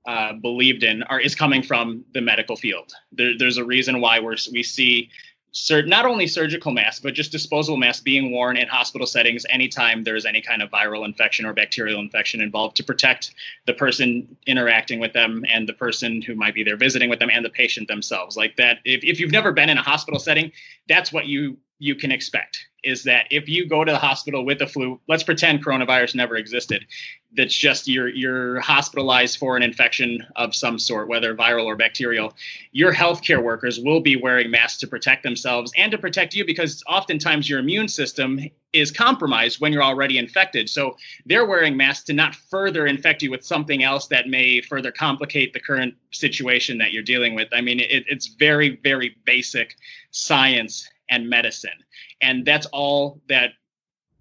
[0.05, 2.93] uh, believed in are is coming from the medical field.
[3.13, 5.11] There, there's a reason why we're we see
[5.53, 10.03] sur- not only surgical masks, but just disposable masks being worn in hospital settings anytime
[10.03, 13.35] there's any kind of viral infection or bacterial infection involved to protect
[13.67, 17.31] the person interacting with them and the person who might be there visiting with them
[17.31, 18.37] and the patient themselves.
[18.37, 20.51] Like that, if, if you've never been in a hospital setting,
[20.89, 24.59] that's what you you can expect is that if you go to the hospital with
[24.59, 26.85] the flu, let's pretend coronavirus never existed.
[27.37, 32.35] That's just you're you're hospitalized for an infection of some sort, whether viral or bacterial.
[32.71, 36.85] Your healthcare workers will be wearing masks to protect themselves and to protect you because
[36.89, 38.39] oftentimes your immune system
[38.73, 40.69] is compromised when you're already infected.
[40.69, 44.93] So they're wearing masks to not further infect you with something else that may further
[44.93, 47.49] complicate the current situation that you're dealing with.
[47.53, 49.77] I mean, it, it's very, very basic
[50.11, 51.71] science and medicine.
[52.21, 53.51] And that's all that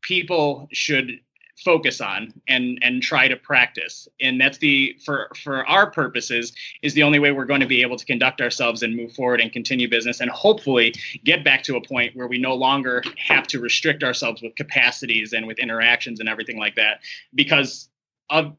[0.01, 1.19] people should
[1.63, 6.93] focus on and and try to practice and that's the for for our purposes is
[6.93, 9.53] the only way we're going to be able to conduct ourselves and move forward and
[9.53, 13.59] continue business and hopefully get back to a point where we no longer have to
[13.59, 16.99] restrict ourselves with capacities and with interactions and everything like that
[17.35, 17.89] because
[18.29, 18.55] of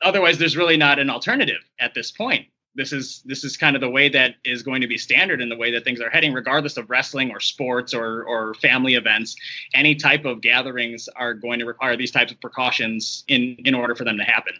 [0.00, 2.46] otherwise there's really not an alternative at this point
[2.78, 5.48] this is this is kind of the way that is going to be standard in
[5.48, 9.34] the way that things are heading regardless of wrestling or sports or or family events.
[9.74, 13.94] Any type of gatherings are going to require these types of precautions in in order
[13.96, 14.54] for them to happen.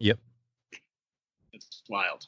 [0.00, 0.18] Yep.
[1.52, 2.26] it's wild.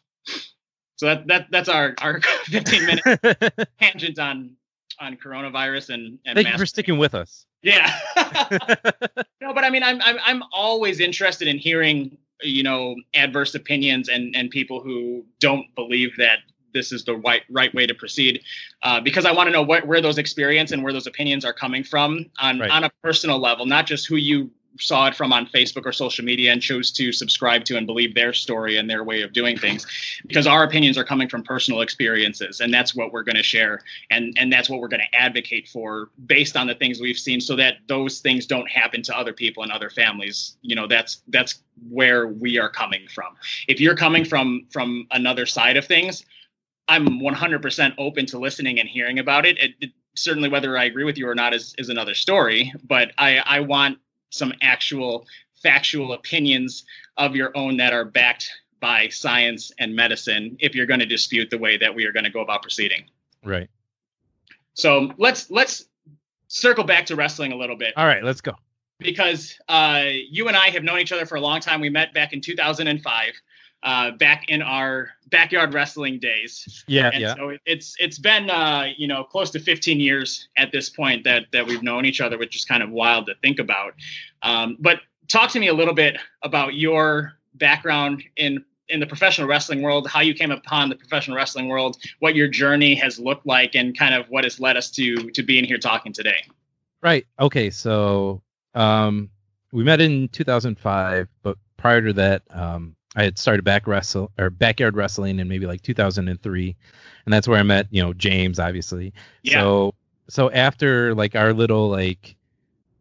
[0.95, 4.53] So that, that that's our our 15 minute tangent on
[5.01, 7.47] on coronavirus and and Thank you for sticking with us.
[7.62, 7.93] yeah.
[9.43, 14.09] No but i mean I'm, I'm i'm always interested in hearing you know adverse opinions
[14.09, 16.39] and and people who don't believe that
[16.74, 18.43] this is the right right way to proceed
[18.82, 21.53] uh, because i want to know what where those experience and where those opinions are
[21.53, 22.70] coming from on Right.
[22.70, 26.24] on a personal level not just who you saw it from on facebook or social
[26.24, 29.57] media and chose to subscribe to and believe their story and their way of doing
[29.57, 29.87] things.
[30.27, 33.81] Because our opinions are coming from personal experiences and that's what we're going to share
[34.11, 37.41] and and that's what we're going to advocate for based on the things we've seen
[37.41, 40.57] so that those things don't happen to other people and other families.
[40.62, 43.35] You know that's that's where we are coming from.
[43.68, 46.24] If you're coming from from another side of things
[46.89, 51.05] i'm 100% open to listening and hearing about it, it, it certainly whether i agree
[51.05, 53.99] with you or not is is another story but i i want
[54.37, 55.26] some actual
[55.62, 56.84] factual opinions
[57.16, 61.49] of your own that are backed by science and medicine if you're going to dispute
[61.51, 63.05] the way that we are going to go about proceeding
[63.43, 63.68] Right.
[64.74, 65.87] so let's let's
[66.49, 68.53] circle back to wrestling a little bit All right, let's go.
[68.99, 71.80] because uh, you and I have known each other for a long time.
[71.80, 73.32] We met back in 2005,
[73.83, 76.85] uh, back in our backyard wrestling days.
[76.89, 77.35] Yeah, And yeah.
[77.35, 81.24] so it- it's it's been uh, you know close to 15 years at this point
[81.24, 83.95] that that we've known each other, which is kind of wild to think about.
[84.43, 89.49] Um, but talk to me a little bit about your background in in the professional
[89.49, 93.45] wrestling world, how you came upon the professional wrestling world, what your journey has looked
[93.45, 96.45] like, and kind of what has led us to to being here talking today.
[97.03, 97.27] Right.
[97.39, 97.70] Okay.
[97.70, 98.43] So
[98.74, 99.29] um,
[99.72, 104.51] we met in 2005, but prior to that, um, I had started back wrestle or
[104.51, 106.77] backyard wrestling in maybe like 2003,
[107.25, 109.12] and that's where I met you know James, obviously.
[109.43, 109.61] Yeah.
[109.61, 109.95] So
[110.29, 112.37] so after like our little like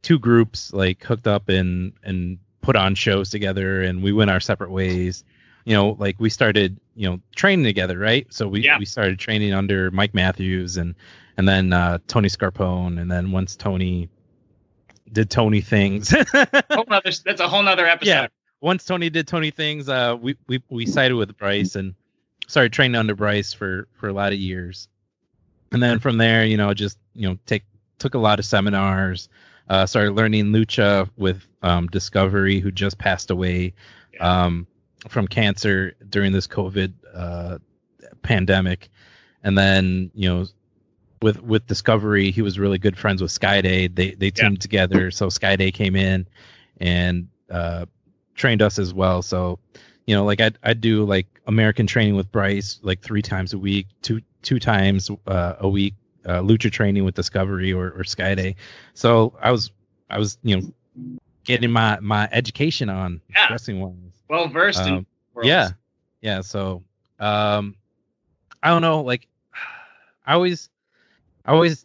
[0.01, 4.39] two groups like hooked up and and put on shows together, and we went our
[4.39, 5.23] separate ways.
[5.65, 8.31] You know, like we started, you know, training together, right?
[8.31, 8.77] So we Yeah.
[8.79, 10.95] we started training under Mike Matthews and
[11.37, 14.07] and then uh, Tony Scarpone, and then once Tony
[15.11, 16.09] did Tony things,
[16.71, 18.09] whole nother, that's a whole nother episode.
[18.09, 18.27] yeah.
[18.65, 21.93] Once Tony did Tony things, uh, we we we sided with Bryce and
[22.47, 24.87] started training under Bryce for for a lot of years,
[25.71, 27.63] and then from there, you know, just you know, take
[27.99, 29.29] took a lot of seminars,
[29.69, 33.75] uh, started learning lucha with um, Discovery, who just passed away
[34.19, 34.65] um,
[35.09, 37.59] from cancer during this COVID uh,
[38.23, 38.89] pandemic,
[39.43, 40.45] and then you know
[41.21, 43.93] with with Discovery, he was really good friends with Skayde.
[43.93, 44.31] They they Yeah.
[44.31, 46.27] teamed together, so Skayde came in
[46.81, 47.85] and uh,
[48.35, 49.21] trained us as well.
[49.21, 49.59] So
[50.05, 53.57] you know, like I I do like American training with Bryce like three times a
[53.57, 58.55] week, two two times uh, a week, uh, lucha training with Discovery or or Skayde.
[58.93, 59.71] So I was
[60.09, 60.73] I was you know
[61.43, 63.47] getting my my education on Yeah.
[63.51, 63.93] wrestling wise.
[64.29, 65.07] Well versed in Um,
[65.43, 65.71] yeah
[66.21, 66.81] yeah so
[67.19, 67.75] um
[68.63, 69.27] i don't know like
[70.25, 70.69] i always
[71.45, 71.83] i always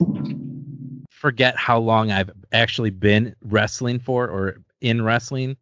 [1.11, 5.57] forget how long i've actually been wrestling for or in wrestling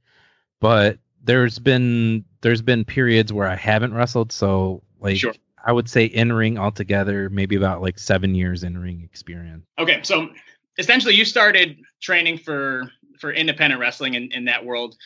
[0.61, 5.35] but there's been there's been periods where i haven't wrestled so like Sure.
[5.65, 10.01] i would say in ring altogether maybe about like seven years in ring experience Okay,
[10.03, 10.29] so
[10.79, 12.91] essentially, you started training for
[13.21, 14.97] for independent wrestling in, in that world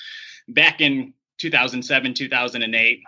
[0.49, 3.01] back in 2007, 2008.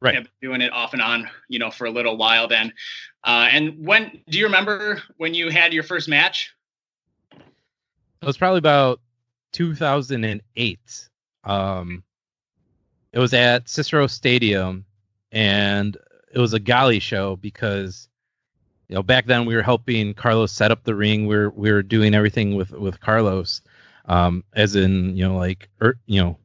[0.00, 0.14] Right.
[0.14, 2.72] Been doing it off and on, you know, for a little while then.
[3.24, 6.54] Uh, and when do you remember when you had your first match?
[7.32, 9.00] it was probably about
[9.52, 11.08] 2008
[11.48, 12.02] um
[13.12, 14.84] it was at cicero stadium
[15.32, 15.96] and
[16.32, 18.08] it was a galli show because
[18.88, 21.26] you know, back then we were helping Carlos set up the ring.
[21.26, 23.60] We are we were doing everything with with Carlos,
[24.06, 26.38] um, as in you know like er, you know,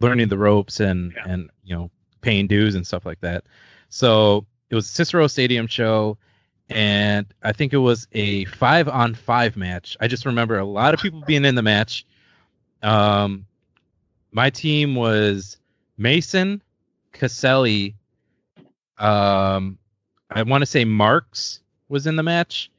[0.00, 1.24] learning the ropes and Yeah.
[1.26, 1.90] and you know
[2.22, 3.44] paying dues and stuff like that.
[3.90, 6.16] So it was Cicero Stadium show,
[6.70, 9.94] and I think it was a five on five match.
[10.00, 12.06] I just remember a lot of people being in the match.
[12.82, 13.44] Um,
[14.32, 15.58] my team was
[15.98, 16.62] Mason,
[17.12, 17.94] Caselli,
[18.98, 19.78] um,
[20.30, 22.70] I want to say Marks was in the match,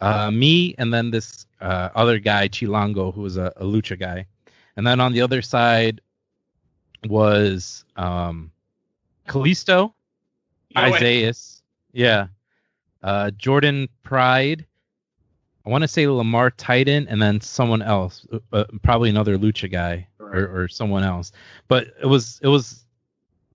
[0.00, 4.26] uh, me, and then this uh, other guy Chilango, who was a, a lucha guy,
[4.76, 6.00] and then on the other side
[7.08, 8.50] was um,
[9.26, 9.92] Kalisto,
[10.74, 10.82] No.
[10.82, 12.26] Isaias, yeah,
[13.02, 14.66] uh, Jordan Pride.
[15.64, 19.70] I want to say Lamar Titan, and then someone else, uh, uh, probably another lucha
[19.70, 21.32] guy or, or someone else.
[21.68, 22.84] But it was it was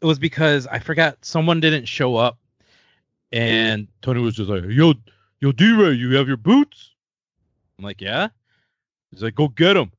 [0.02, 2.38] it was because I forgot someone didn't show up,
[3.32, 4.94] and Tony was just like, "Yo,
[5.40, 6.92] yo, D-Ray, you have your boots?"
[7.78, 8.30] I'm like, "Yeah."
[9.12, 9.92] He's like, "Go get them.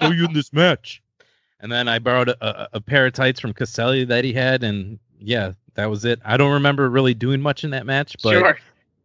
[0.00, 1.02] Throw you in this match."
[1.60, 4.62] And then I borrowed a, a, a pair of tights from Caselli that he had,
[4.62, 6.20] and yeah, that was it.
[6.24, 8.58] I don't remember really doing much in that match, but sure.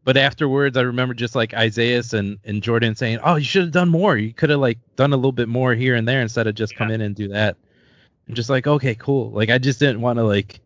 [0.03, 3.71] But afterwards i remember just like isaias and, and jordan saying oh you should have
[3.71, 6.47] done more you could have like done a little bit more here and there instead
[6.47, 7.55] of just come in and do that
[8.27, 10.59] i'm just like okay cool like i just didn't want to like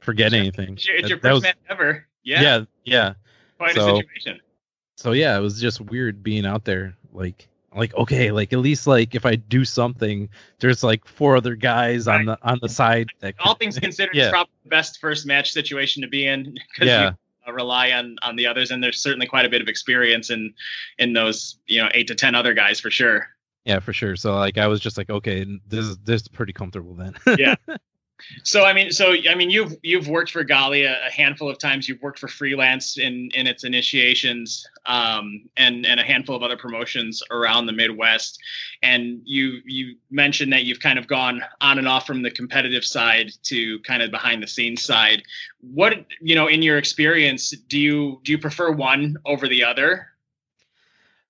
[0.00, 2.06] forget anything It's your, it's That- your first was- match ever.
[2.22, 2.42] Yeah.
[2.42, 3.14] yeah yeah
[3.58, 4.40] Quite so- a situation.
[4.96, 8.86] so yeah it was just weird being out there like like okay like at least
[8.88, 10.28] like if i do something
[10.58, 14.14] there's like four other guys on the on the side that All could- things considered,
[14.14, 14.24] Yeah.
[14.24, 17.16] it's probably the best first match situation to be in yeah you
[17.50, 20.54] Uh, rely on on the others, and there's certainly quite a bit of experience in
[20.98, 23.28] in those you know eight to ten other guys for sure.
[23.66, 26.52] yeah for sure so like i was just like okay this is this is pretty
[26.52, 27.54] comfortable then Yeah.
[28.42, 31.58] So I mean, so I mean, you've you've worked for Galli a, a handful of
[31.58, 31.88] times.
[31.88, 36.56] You've worked for freelance in in its initiations, um, and and a handful of other
[36.56, 38.38] promotions around the Midwest.
[38.82, 42.84] And you you mentioned that you've kind of gone on and off from the competitive
[42.84, 45.22] side to kind of behind the scenes side.
[45.60, 50.06] What you know, in your experience, do you do you prefer one over the other?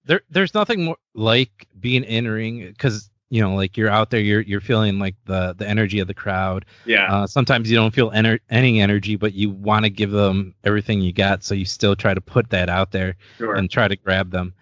[0.04, 4.20] there there's nothing more like being in ring because you know like you're out there
[4.20, 7.06] you're you're feeling like the the energy of the crowd Yeah.
[7.22, 11.00] uh, sometimes you don't feel ener- any energy but you want to give them everything
[11.00, 13.54] you got so you still try to put that out there sure.
[13.54, 14.52] and try to grab them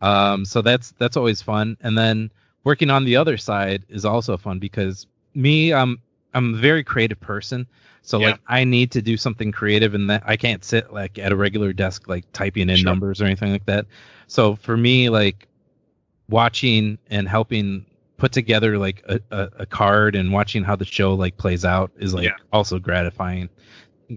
[0.00, 2.30] um so that's that's always fun and then
[2.64, 5.98] working on the other side is also fun because me i'm
[6.34, 7.64] i'm a very creative person
[8.02, 8.30] so Yeah.
[8.32, 11.36] like i need to do something creative and that i can't sit like at a
[11.36, 12.84] regular desk like typing in Sure.
[12.86, 13.86] numbers or anything like that
[14.26, 15.46] so for me like
[16.28, 17.86] watching and helping
[18.16, 21.90] put together like a, a, a card and watching how the show like plays out
[21.98, 22.36] is like Yeah.
[22.52, 23.48] also gratifying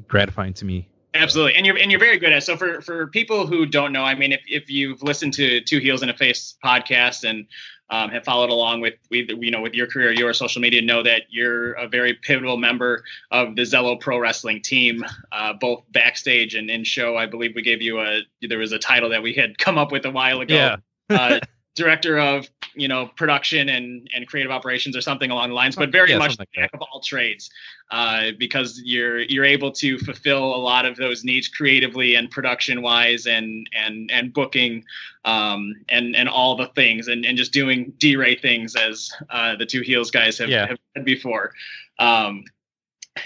[0.08, 2.38] gratifying to me Absolutely, and you're and you're very good at.
[2.38, 2.42] It.
[2.42, 5.80] So for for people who don't know, I mean, if if you've listened to Two
[5.80, 7.48] Heels and a Face podcast and
[7.90, 11.02] um, have followed along with with you know with your career, your social media, know
[11.02, 16.54] that you're a very pivotal member of the Zello Pro Wrestling team, uh, both backstage
[16.54, 17.18] and in show.
[17.18, 19.92] I believe we gave you a there was a title that we had come up
[19.92, 20.54] with a while ago.
[20.54, 20.76] Yeah.
[21.10, 21.40] uh,
[21.76, 25.92] director of you know production and and creative operations or something along the lines, but
[25.92, 27.50] very Yeah, much like jack of all trades
[27.92, 32.82] uh, because you're you're able to fulfill a lot of those needs creatively and production
[32.82, 34.84] wise and and and booking
[35.26, 39.66] um, and and all the things and, and just doing D-Ray things as uh, the
[39.66, 40.68] two heels guys have, Yeah.
[40.68, 41.54] have said before.
[41.98, 42.44] Um,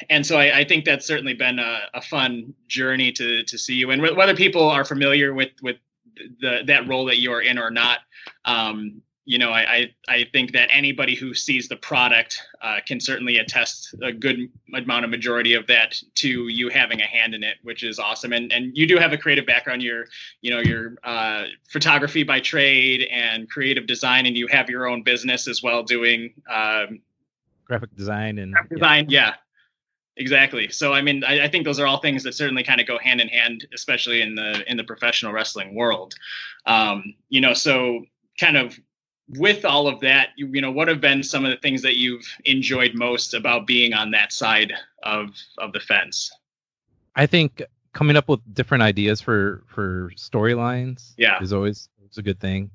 [0.09, 3.75] and so I, I think that's certainly been a, a fun journey to to see
[3.75, 5.77] you and whether people are familiar with with
[6.39, 7.99] the that role that you're in or not.
[8.45, 12.99] Um, you know, I, I I think that anybody who sees the product uh, can
[12.99, 17.41] certainly attest a good amount of majority of that to you having a hand in
[17.41, 18.34] it, which is awesome.
[18.34, 19.82] And and you do have a creative background.
[19.82, 20.07] You're
[20.41, 25.03] you know you're uh, photography by trade and creative design, and you have your own
[25.03, 26.99] business as well doing um,
[27.64, 29.05] graphic design and graphic design.
[29.09, 29.36] Yeah,
[30.18, 30.70] exactly.
[30.70, 32.97] So I mean, I, I think those are all things that certainly kind of go
[32.99, 36.14] hand in hand, especially in the in the professional wrestling world.
[36.66, 38.05] Um, you know, so
[38.39, 38.78] kind of
[39.30, 41.97] with all of that, you, you know, what have been some of the things that
[41.97, 46.32] you've enjoyed most about being on that side of of the fence?
[47.16, 47.61] I think
[47.93, 51.41] coming up with different ideas for for storylines Yeah.
[51.41, 52.72] is always is a good thing.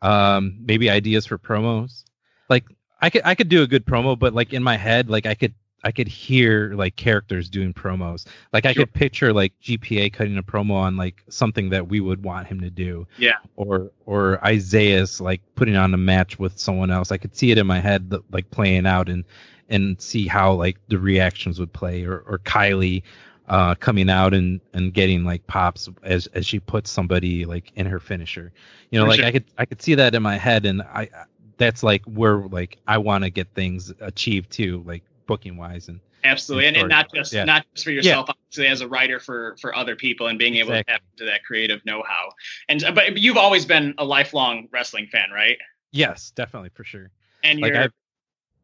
[0.00, 2.04] Um, maybe ideas for promos.
[2.48, 2.64] Like
[3.00, 5.34] I could I could do a good promo, but like in my head, like I
[5.34, 8.26] could I could hear like characters doing promos.
[8.52, 8.84] Like I Sure.
[8.86, 12.60] could picture like GPA cutting a promo on like something that we would want him
[12.60, 13.06] to do.
[13.18, 13.38] Yeah.
[13.56, 17.10] Or or Isaias like putting on a match with someone else.
[17.12, 19.24] I could see it in my head like playing out and
[19.68, 23.02] and see how like the reactions would play or or Kylie
[23.48, 27.86] uh, coming out and and getting like pops as as she puts somebody like in
[27.86, 28.52] her finisher.
[28.90, 29.26] You know, For like sure.
[29.26, 31.08] I could I could see that in my head, and I
[31.56, 35.02] that's like where like I want to get things achieved too, like
[35.32, 37.44] booking wise and Absolutely, and, and not just Yeah.
[37.44, 40.68] not just for yourself, obviously as a writer for for other people and being able
[40.70, 40.92] to Exactly.
[40.92, 42.28] tap into that creative know-how.
[42.68, 45.56] And but you've always been a lifelong wrestling fan, right?
[45.90, 47.10] yes, definitely for sure.
[47.42, 47.92] And Like you're I've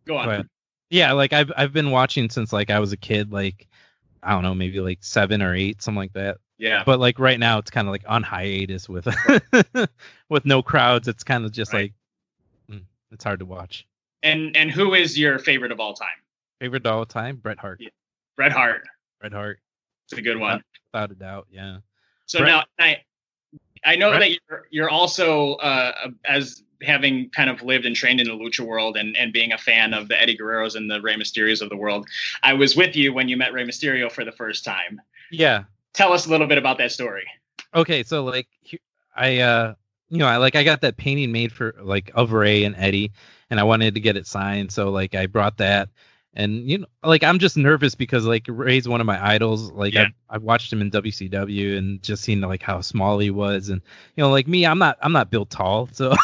[0.06, 0.42] go on.
[0.42, 0.48] Go.
[0.90, 3.66] Yeah, like I've I've been watching since like I was a kid, like
[4.22, 6.38] I don't know, maybe like seven or eight, something like that.
[6.58, 9.06] Yeah, But like right now, it's kind of like on hiatus with
[10.28, 11.08] with no crowds.
[11.08, 11.92] It's kind of just Right.
[12.70, 13.86] like mm, it's hard to watch.
[14.22, 16.08] and and who is your favorite of all time?
[16.60, 17.78] Favorite all time, Bret Hart.
[17.80, 17.88] Yeah.
[18.36, 18.82] Bret Hart.
[19.20, 19.58] Bret Hart,
[20.10, 20.62] It's a good one.
[20.92, 21.46] without a doubt.
[21.50, 21.78] Yeah.
[22.26, 22.98] So Bret- now I
[23.84, 28.20] I know Bret- that you're you're also uh, as having kind of lived and trained
[28.20, 31.00] in the lucha world and, and being a fan of the Eddie Guerreros and the
[31.00, 32.06] Rey Mysterios of the world.
[32.44, 35.00] I was with you when you met Rey Mysterio for the first time.
[35.32, 35.64] Yeah.
[35.94, 37.26] Tell us a little bit about that story.
[37.74, 38.46] Okay, so like
[39.16, 39.74] I uh
[40.08, 43.12] you know, I like I got that painting made for like of Rey and Eddie
[43.50, 45.88] and I wanted to get it signed, so like I brought that
[46.34, 49.72] and you know like I'm just nervous because like Rey's one of my idols.
[49.72, 50.02] Like Yeah.
[50.02, 53.80] I've, I've watched him in WCW and just seen like how small he was and
[54.16, 56.14] you know like me I'm not I'm not built tall so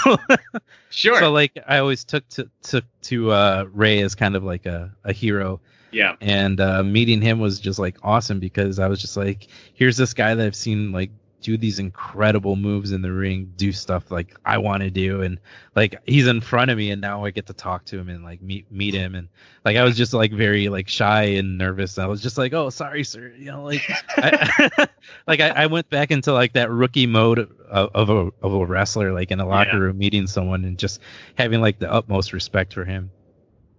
[0.91, 1.19] Sure.
[1.19, 4.95] so like I always took to took to uh Rey as kind of like a,
[5.05, 5.61] a hero
[5.95, 6.17] yeah.
[6.21, 10.13] and uh, meeting him was just like awesome because I was just like, here's this
[10.13, 11.11] guy that I've seen like
[11.45, 15.39] do these incredible moves in the ring, do stuff like I want to do, and
[15.77, 18.25] like he's in front of me, and now I get to talk to him and
[18.25, 19.29] like meet meet him, and
[19.65, 21.99] like I was just like very like shy and nervous.
[21.99, 23.83] I was just like, oh, sorry, sir, you know, like,
[24.17, 24.89] I,
[25.27, 28.67] like I, I went back into like that rookie mode of, of a of a
[28.67, 29.79] wrestler, like in a locker Yeah.
[29.79, 31.01] room meeting someone and just
[31.37, 33.13] having like the utmost respect for him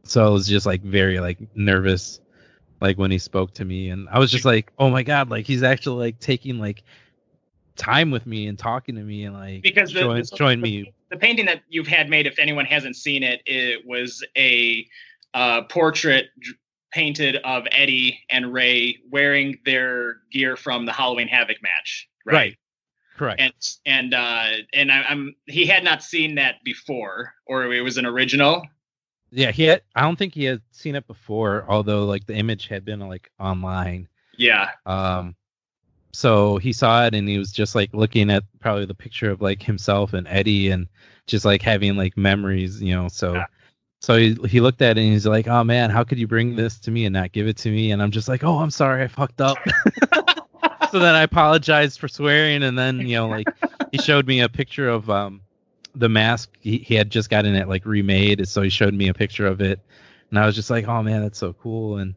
[0.04, 2.20] so I was just like very like nervous
[2.82, 5.46] like when he spoke to me and I was just like oh my god like
[5.48, 6.84] he's actually like taking like
[7.76, 10.94] time with me and talking to me and like Because the, showing, the- showing me
[11.10, 14.88] the painting that you've had made, if anyone hasn't seen it, it was a
[15.34, 16.28] uh, portrait
[16.92, 22.08] painted of Eddie and Rey wearing their gear from the Halloween Havoc match.
[22.26, 22.34] Right.
[22.36, 22.58] right
[23.18, 23.54] correct And
[23.86, 28.06] and uh, and I, I'm he had not seen that before, or it was an
[28.06, 28.62] original.
[29.32, 32.68] yeah he had I don't think he had seen it before although like the image
[32.68, 34.08] had been like online
[34.38, 34.72] Yeah.
[34.86, 35.36] um
[36.16, 39.42] so he saw it and he was just like looking at probably the picture of
[39.42, 40.88] like himself and Eddie and
[41.28, 43.08] just like having like memories, you know.
[43.10, 43.46] So Yeah.
[44.02, 46.56] so he he looked at it and he's like, "Oh man, how could you bring
[46.56, 48.72] this to me and not give it to me?" And I'm just like, "Oh, I'm
[48.72, 49.58] sorry, I fucked up."
[50.92, 53.50] so then I apologized for swearing and then, you know, like
[53.92, 55.42] he showed me a picture of um
[55.96, 59.14] the mask he, he had just gotten it like remade, so he showed me a
[59.14, 59.80] picture of it
[60.30, 62.16] and I was just like, "Oh man, that's so cool." And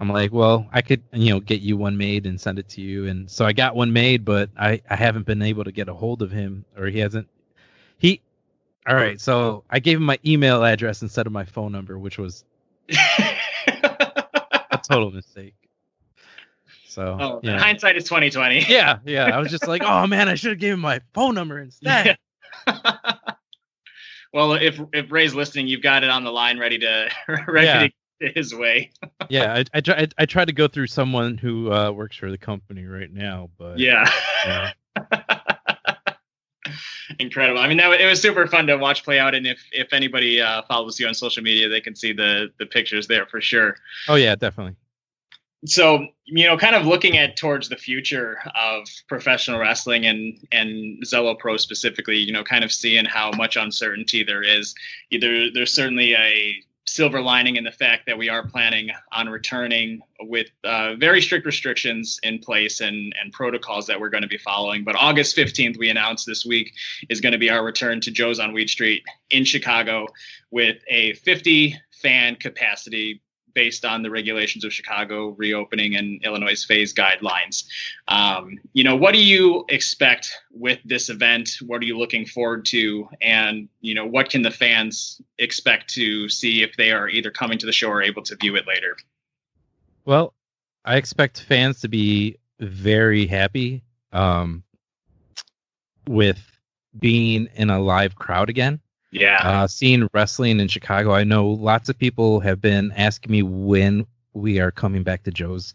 [0.00, 2.80] I'm like, well, I could, you know, get you one made and send it to
[2.80, 3.06] you.
[3.08, 5.94] And so I got one made, but I, I haven't been able to get a
[5.94, 7.28] hold of him or he hasn't.
[7.98, 8.20] He,
[8.86, 9.20] all right.
[9.20, 12.44] So I gave him my email address instead of my phone number, which was
[12.88, 15.54] a total mistake.
[16.86, 17.58] So, oh, yeah.
[17.58, 18.60] hindsight is twenty twenty.
[18.68, 19.26] yeah, yeah.
[19.26, 22.16] I was just like, oh man, I should have given him my phone number instead.
[24.32, 27.08] well, if if Rey's listening, you've got it on the line, ready to
[27.46, 27.86] ready Yeah.
[27.86, 27.90] to
[28.34, 28.90] his way.
[29.28, 32.38] Yeah, I, I, try, I try to go through someone who uh, works for the
[32.38, 34.10] company right now, but Yeah.
[34.44, 34.72] yeah.
[37.18, 37.60] Incredible.
[37.60, 40.40] I mean, that it was super fun to watch play out, and if if anybody
[40.40, 43.76] uh, follows you on social media, they can see the the pictures there for sure.
[44.08, 44.76] Oh yeah, definitely.
[45.64, 51.02] So you know, kind of looking at towards the future of professional wrestling and and
[51.04, 54.74] Zello Pro specifically, you know, kind of seeing how much uncertainty there is.
[55.10, 56.54] Either there's certainly a
[56.94, 61.46] silver lining in the fact that we are planning on returning with uh, very strict
[61.46, 64.84] restrictions in place and and protocols that we're going to be following.
[64.84, 66.72] But August 15th, we announced this week
[67.08, 70.06] is going to be our return to Joe's on Weed Street in Chicago
[70.50, 73.22] with a 50 fan capacity
[73.58, 77.64] based on the regulations of Chicago reopening and Illinois phase guidelines.
[78.06, 81.56] Um, you know, what do you expect with this event?
[81.66, 83.08] What are you looking forward to?
[83.20, 87.58] And, you know, what can the fans expect to see if they are either coming
[87.58, 88.96] to the show or able to view it later?
[90.04, 90.34] Well,
[90.84, 93.82] I expect fans to be very happy
[94.12, 94.62] um,
[96.06, 96.38] with
[96.96, 98.78] being in a live crowd again.
[99.10, 99.38] Yeah.
[99.42, 104.06] Uh, seeing wrestling in Chicago, I know lots of people have been asking me when
[104.34, 105.74] we are coming back to Joe's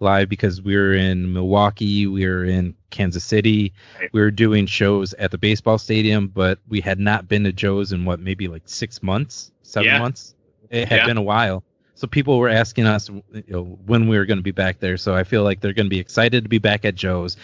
[0.00, 4.10] live because we're in Milwaukee, we're in Kansas City, Right.
[4.12, 7.92] we were doing shows at the baseball stadium, but we had not been to Joe's
[7.92, 9.98] in what maybe like six months, seven Yeah.
[9.98, 10.34] months.
[10.70, 11.06] It had Yeah.
[11.06, 11.64] been a while.
[11.96, 14.96] so people were asking us you know, when we were going to be back there.
[14.96, 17.36] So I feel like they're going to be excited to be back at Joe's.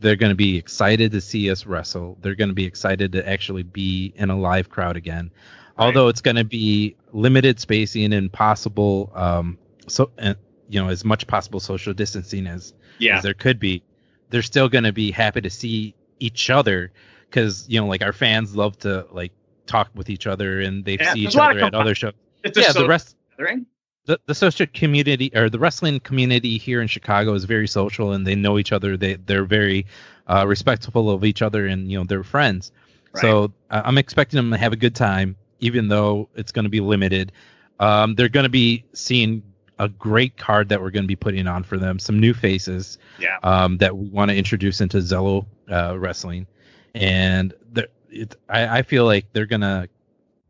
[0.00, 2.18] They're going to be excited to see us wrestle.
[2.20, 5.30] They're going to be excited to actually be in a live crowd again.
[5.78, 5.86] Right.
[5.86, 10.34] Although it's going to be limited spacing and possible, um, so uh,
[10.68, 13.18] you know, as much possible social distancing as Yeah.
[13.18, 13.82] as there could be,
[14.30, 16.92] they're still going to be happy to see each other
[17.28, 19.32] because you know, like our fans love to like
[19.66, 21.94] talk with each other and they Yeah, see each a lot of other at other
[21.94, 22.14] shows.
[22.42, 23.66] It's Yeah, the rest gathering.
[24.10, 28.26] The, the social community or the wrestling community here in Chicago is very social and
[28.26, 28.96] they know each other.
[28.96, 29.86] They they're very
[30.26, 32.72] uh, respectful of each other and you know they're friends.
[33.14, 36.68] So uh, I'm expecting them to have a good time, even though it's going to
[36.70, 37.30] be limited.
[37.78, 39.44] Um, they're going to be seeing
[39.78, 42.00] a great card that we're going to be putting on for them.
[42.00, 43.38] Some new faces Yeah.
[43.44, 46.48] um, that we want to introduce into Zello uh, wrestling,
[46.96, 49.88] and the, it, I, I feel like they're going to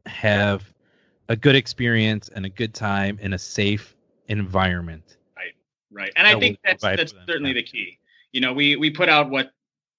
[0.06, 0.64] have
[1.31, 3.95] a good experience and a good time in a safe
[4.26, 5.16] environment.
[5.37, 5.55] Right.
[5.93, 7.99] right, And I think that's that's certainly the key.
[8.33, 9.53] You know, we we put out what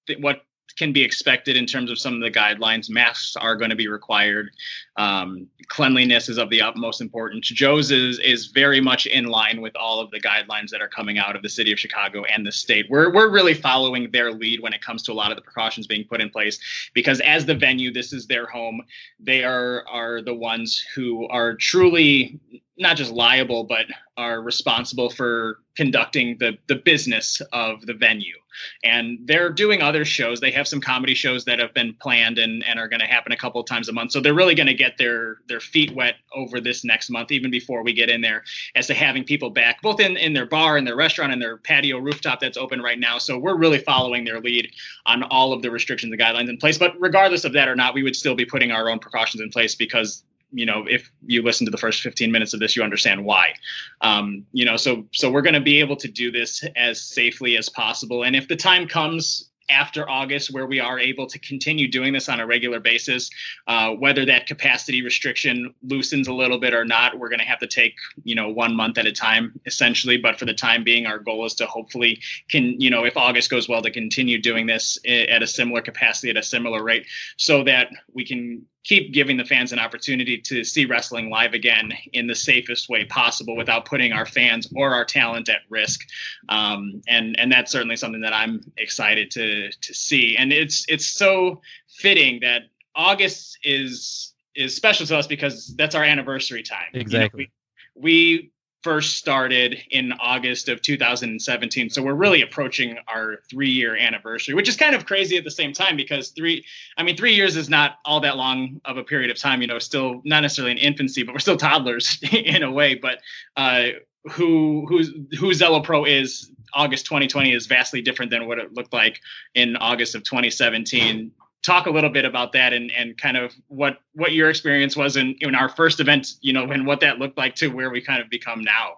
[0.08, 0.42] th- what
[0.78, 2.90] can be expected in terms of some of the guidelines.
[2.90, 4.52] Masks are going to be required.
[4.98, 7.48] Um, cleanliness is of the utmost importance.
[7.48, 11.18] Joe's is is very much in line with all of the guidelines that are coming
[11.18, 12.88] out of the city of Chicago and the state.
[12.90, 15.88] We're we're really following their lead when it comes to a lot of the precautions
[15.88, 16.60] being put in place
[16.94, 18.82] because as the venue, this is their home.
[19.20, 22.40] They are are the ones who are truly
[22.82, 23.86] not just liable but
[24.18, 28.36] are responsible for conducting the the business of the venue.
[28.84, 30.42] And they're doing other shows.
[30.42, 33.32] They have some comedy shows that have been planned and and are going to happen
[33.32, 34.12] a couple of times a month.
[34.12, 37.50] So they're really going to get their their feet wet over this next month even
[37.50, 38.44] before we get in there
[38.76, 41.58] as to having people back both in in their bar and their restaurant and their
[41.58, 43.18] patio rooftop that's open right now.
[43.18, 44.72] So we're really following their lead
[45.06, 46.78] on all of the restrictions and guidelines in place.
[46.78, 49.50] But regardless of that or not we would still be putting our own precautions in
[49.50, 52.84] place because you know if you listen to the first 15 minutes of this you
[52.84, 53.54] understand why.
[54.02, 57.58] Um, you know so so we're going to be able to do this as safely
[57.58, 58.24] as possible.
[58.24, 62.28] And if the time comes after august where we are able to continue doing this
[62.30, 63.30] on a regular basis
[63.68, 67.60] uh, whether that capacity restriction loosens a little bit or not we're going to have
[67.60, 70.18] to take you know one month at a time essentially.
[70.18, 73.50] But for the time being our goal is to hopefully can you know if august
[73.50, 77.06] goes well to continue doing this at a similar capacity at a similar rate
[77.38, 81.94] so that we can keep giving the fans an opportunity to see wrestling live again
[82.14, 86.08] in the safest way possible without putting our fans or our talent at risk.
[86.50, 90.36] Um, and and that's certainly something that I'm excited to to see.
[90.38, 92.64] And it's it's so fitting that
[92.96, 96.80] August is is special to us because that's our anniversary time.
[96.94, 97.52] You know, Exactly.
[97.96, 98.52] we, we
[98.84, 101.90] first started in August of 2017.
[101.90, 105.52] So we're really approaching our three year anniversary, which is kind of crazy at the
[105.52, 106.66] same time because three,
[106.98, 109.68] I mean, three years is not all that long of a period of time, you
[109.68, 112.96] know, still not necessarily in infancy, but we're still toddlers in a way.
[112.96, 113.20] But
[113.56, 113.88] uh,
[114.32, 115.10] who who's
[115.40, 119.20] who Zello Pro is August 2020 is vastly different than what it looked like
[119.56, 121.32] in August of 2017.
[121.64, 125.16] Talk a little bit about that and, and kind of what what your experience was
[125.16, 128.02] in, in our first event, you know, and what that looked like to where we
[128.02, 128.96] kind of become now.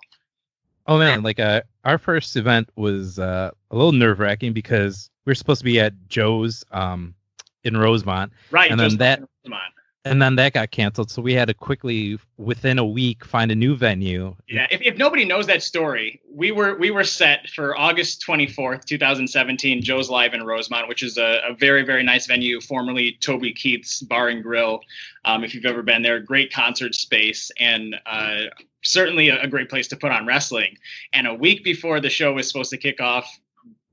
[0.88, 5.32] Oh man, like uh, our first event was uh, a little nerve wracking because we
[5.32, 7.16] were supposed to be at Joe's um,
[7.64, 8.70] in Rosemont, Right.
[8.72, 9.60] And then that- come on.
[10.06, 11.10] And then that got canceled.
[11.10, 14.36] So we had to quickly, within a week, find a new venue.
[14.50, 18.84] Yeah, if, if nobody knows that story, we were we were set for August 24th,
[18.86, 23.54] 2017, Joe's Live in Rosemont, which is a, a very, very nice venue, formerly Toby
[23.54, 24.82] Keith's Bar and Grill.
[25.24, 28.42] Um, if you've ever been there, great concert space and uh,
[28.84, 30.78] certainly a, a great place to put on wrestling.
[31.14, 33.40] And a week before the show was supposed to kick off,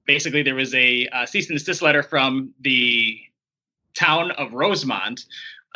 [0.07, 3.17] basically there was a uh, cease and desist letter from the
[3.95, 5.25] town of Rosemont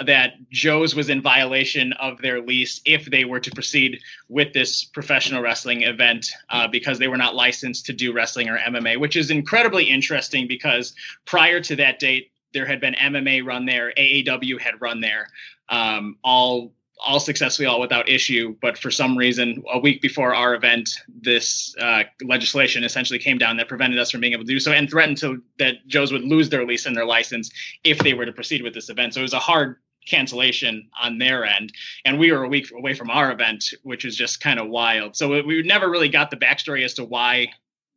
[0.01, 4.85] that Joe's was in violation of their lease if they were to proceed with this
[4.85, 9.17] professional wrestling event uh, because they were not licensed to do wrestling or MMA, which
[9.17, 10.95] is incredibly interesting because
[11.27, 15.29] prior to that date, there had been MMA run there, AAW had run there,
[15.69, 16.73] um, all
[17.05, 18.57] all successfully, all without issue.
[18.63, 23.57] But for some reason, a week before our event, this uh, legislation essentially came down
[23.57, 26.23] that prevented us from being able to do so and threatened to that Joe's would
[26.23, 27.51] lose their lease and their license
[27.83, 29.15] if they were to proceed with this event.
[29.15, 29.77] So it was a hard
[30.07, 31.73] cancellation on their end
[32.05, 35.17] and we were a week away from our event which is just kind of wild
[35.17, 37.47] so we never really got the backstory as to why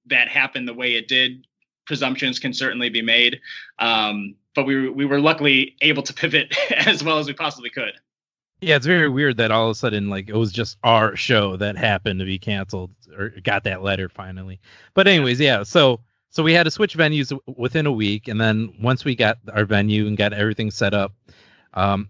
[0.05, 1.45] that happened the way it did
[1.85, 3.39] presumptions can certainly be made
[3.79, 7.93] um, but we, we were luckily able to pivot as well as we possibly could
[8.61, 11.57] Yeah, it's very weird that all of a sudden, like, it was just our show
[11.57, 14.59] that happened to be canceled or got that letter finally.
[14.95, 15.61] But anyways, yeah.
[15.61, 15.99] So
[16.29, 19.65] so we had to switch venues within a week, and then once we got our
[19.65, 21.13] venue and got everything set up,
[21.77, 22.09] um,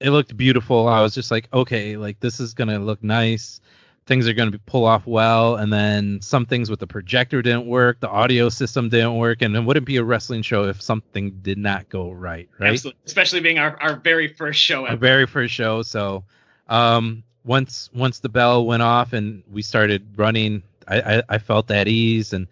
[0.00, 0.88] it looked beautiful.
[0.88, 3.60] I was just like, okay, like this is gonna look nice.
[4.08, 7.66] things are going to pull off well, and then some things with the projector didn't
[7.66, 11.38] work, the audio system didn't work, and it wouldn't be a wrestling show if something
[11.42, 12.72] did not go right, right?
[12.72, 12.98] Absolutely.
[13.04, 15.82] Especially being our, our very first show Our very first show.
[15.82, 16.24] So,
[16.68, 21.70] um, once once the bell went off and we started running, I I, I felt
[21.70, 22.46] at ease and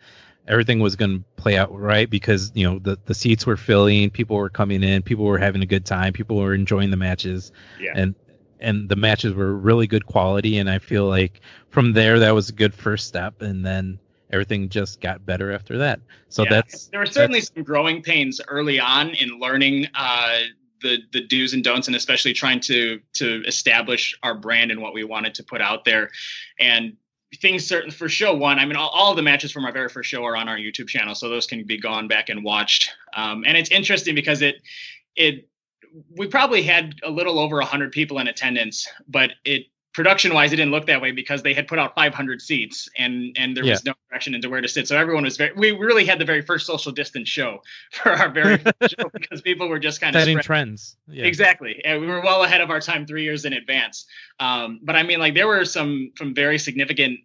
[0.48, 4.10] everything was going to play out right because you know the the seats were filling,
[4.10, 7.52] people were coming in, people were having a good time, people were enjoying the matches,
[7.80, 7.92] Yeah.
[7.94, 8.14] and
[8.60, 10.58] and the matches were really good quality.
[10.58, 13.98] And I feel like from there that was a good first step, and then
[14.30, 16.00] everything just got better after that.
[16.28, 16.50] So Yeah.
[16.50, 20.38] that's there were certainly some growing pains early on in learning uh,
[20.82, 24.94] the the do's and don'ts, and especially trying to to establish our brand and what
[24.94, 26.10] we wanted to put out there.
[26.58, 26.96] And
[27.34, 28.58] things certain for show one.
[28.58, 30.56] I mean, all, all of the matches from our very first show are on our
[30.56, 32.90] YouTube channel, so those can be gone back and watched.
[33.14, 34.56] Um, and it's interesting because it
[35.16, 35.48] it
[36.16, 39.66] we probably had a little over 100 people in attendance, but it
[39.96, 43.34] production wise it didn't look that way because they had put out 500 seats and
[43.38, 46.04] and there was no direction into where to sit so everyone was very we really
[46.04, 49.78] had the very first social distance show for our very first show because people were
[49.78, 50.96] just kind of setting trends.
[51.08, 51.24] Yeah.
[51.24, 51.82] Exactly.
[51.84, 54.06] And we were well ahead of our time three years in advance.
[54.38, 57.20] Um, but I mean, like there were some some very significant,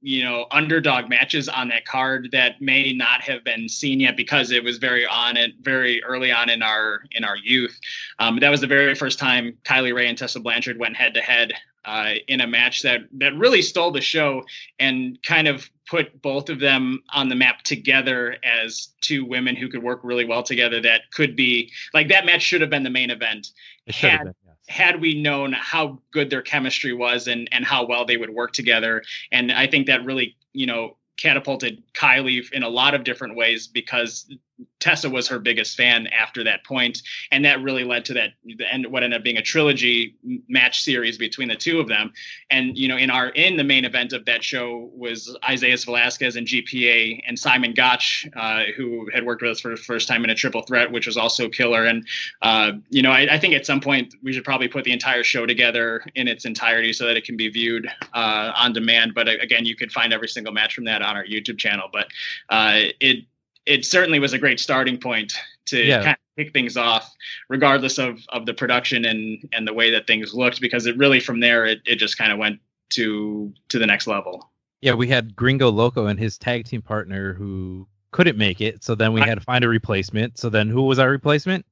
[0.00, 4.50] you know, underdog matches on that card that may not have been seen yet because
[4.50, 7.78] it was very on it very early on in our in our youth.
[8.18, 11.20] Um, that was the very first time Kylie Rae and Tessa Blanchard went head to
[11.20, 11.52] head
[11.84, 14.42] uh, in a match that that really stole the show
[14.78, 19.68] and kind of put both of them on the map together as two women who
[19.68, 20.80] could work really well together.
[20.80, 23.48] That could be like that match should have been the main event
[23.86, 24.34] It should have had- been.
[24.46, 24.56] yes.
[24.68, 28.52] had we known how good their chemistry was and and how well they would work
[28.52, 29.02] together
[29.32, 33.66] and i think that really you know catapulted kylie in a lot of different ways
[33.66, 34.32] because
[34.80, 38.72] tessa was her biggest fan after that point and that really led to that the
[38.72, 40.16] end what ended up being a trilogy
[40.48, 42.12] match series between the two of them
[42.50, 46.36] and you know in our in the main event of that show was isaias velazquez
[46.36, 50.24] and gpa and simon gotch uh, who had worked with us for the first time
[50.24, 52.06] in a triple threat which was also killer and
[52.42, 55.22] uh, you know, I, I think at some point we should probably put the entire
[55.22, 59.14] show together in its entirety so that it can be viewed uh, on demand.
[59.14, 61.88] But uh, again, you could find every single match from that on our YouTube channel.
[61.92, 62.08] But
[62.48, 63.24] uh, it
[63.66, 65.32] it certainly was a great starting point
[65.66, 66.02] to Yeah.
[66.02, 67.12] kind of kick things off,
[67.48, 71.20] regardless of of the production and and the way that things looked, because it really
[71.20, 72.58] from there it, it just kind of went
[72.90, 74.50] to to the next level.
[74.80, 78.82] Yeah, we had Gringo Loco and his tag team partner who couldn't make it.
[78.82, 79.28] So then we Right.
[79.28, 80.38] had to find a replacement.
[80.38, 81.64] So then who was our replacement?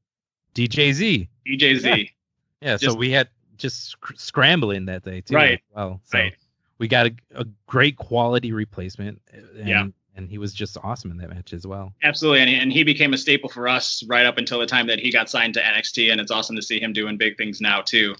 [0.54, 1.28] DJZ.
[1.46, 2.10] DJZ,
[2.62, 5.34] Yeah, so Just- we had just sc- scrambling that day too.
[5.34, 5.60] Right.
[5.74, 6.34] Well, so right?
[6.78, 9.20] we got a, a great quality replacement.
[9.32, 9.86] And, Yeah.
[10.16, 11.94] And he was just awesome in that match as well.
[12.02, 14.98] Absolutely, and, and he became a staple for us right up until the time that
[14.98, 17.80] he got signed to NXT, and it's awesome to see him doing big things now
[17.80, 18.14] too.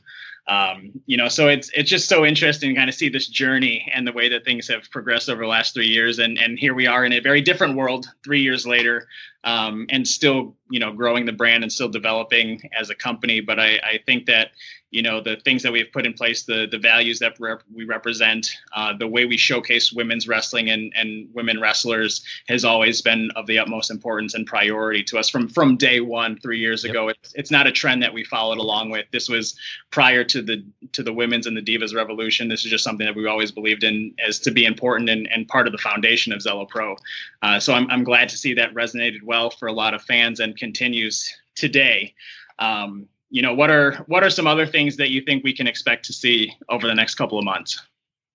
[0.46, 3.90] Um, you know, so it's it's just so interesting to kind of see this journey
[3.94, 6.74] and the way that things have progressed over the last three years, and and here
[6.74, 9.06] we are in a very different world three years later,
[9.44, 13.40] um, and still you know growing the brand and still developing as a company.
[13.40, 14.48] But I, I think that
[14.90, 17.84] you know the things that we've put in place, the the values that rep- we
[17.84, 23.30] represent, uh, the way we showcase women's wrestling and and women wrestlers has always been
[23.36, 26.90] of the utmost importance and priority to us from from day one three years Yep.
[26.90, 27.08] ago.
[27.08, 29.06] It's it's not a trend that we followed along with.
[29.12, 29.56] This was
[29.90, 32.48] prior to the to the women's and the divas revolution.
[32.48, 35.46] This is just something that we always believed in as to be important and, and
[35.46, 36.96] part of the foundation of Zello Pro.
[37.42, 40.40] Uh, so I'm I'm glad to see that resonated well for a lot of fans
[40.40, 42.14] and continues today.
[42.58, 45.66] Um, you know what are what are some other things that you think we can
[45.66, 47.80] expect to see over the next couple of months?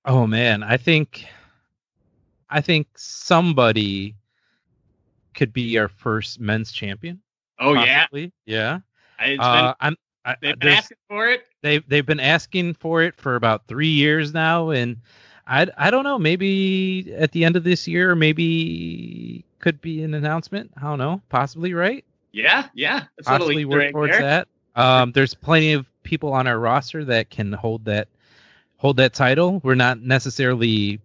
[0.05, 1.25] Oh man, I think
[2.49, 4.15] I think somebody
[5.33, 7.21] could be our first men's champion.
[7.59, 8.31] Oh yeah, possibly.
[8.45, 8.79] Yeah.
[9.19, 11.45] it's Uh, been, I'm I, they've been asking for it.
[11.61, 14.97] they've they've been asking for it for about three years now, and
[15.47, 16.17] I I don't know.
[16.17, 20.71] Maybe at the end of this year, maybe could be an announcement.
[20.77, 21.21] I don't know.
[21.29, 22.03] Possibly, right?
[22.31, 23.03] Yeah, yeah.
[23.17, 24.21] That's a little Possibly work towards there.
[24.21, 24.47] that.
[24.75, 28.07] Um, there's plenty of people on our roster that can hold that
[28.77, 29.59] hold that title.
[29.63, 30.99] We're not necessarily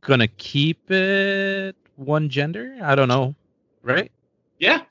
[0.00, 2.76] gonna keep it one gender.
[2.82, 3.34] I don't know,
[3.82, 4.10] right?
[4.58, 4.82] Yeah,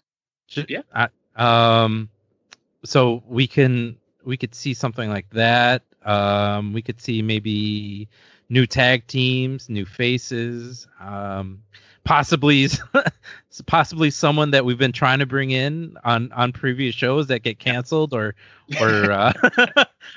[0.48, 0.82] Should- Yeah.
[0.94, 2.10] I, um,
[2.84, 5.84] so we can we could see something like that.
[6.06, 8.08] Um, we could see maybe
[8.50, 10.88] new tag teams, new faces.
[11.00, 11.64] Um,
[12.10, 12.68] possibly
[13.68, 17.60] possibly someone that we've been trying to bring in on on previous shows that get
[17.60, 18.34] canceled or
[18.82, 19.32] or uh,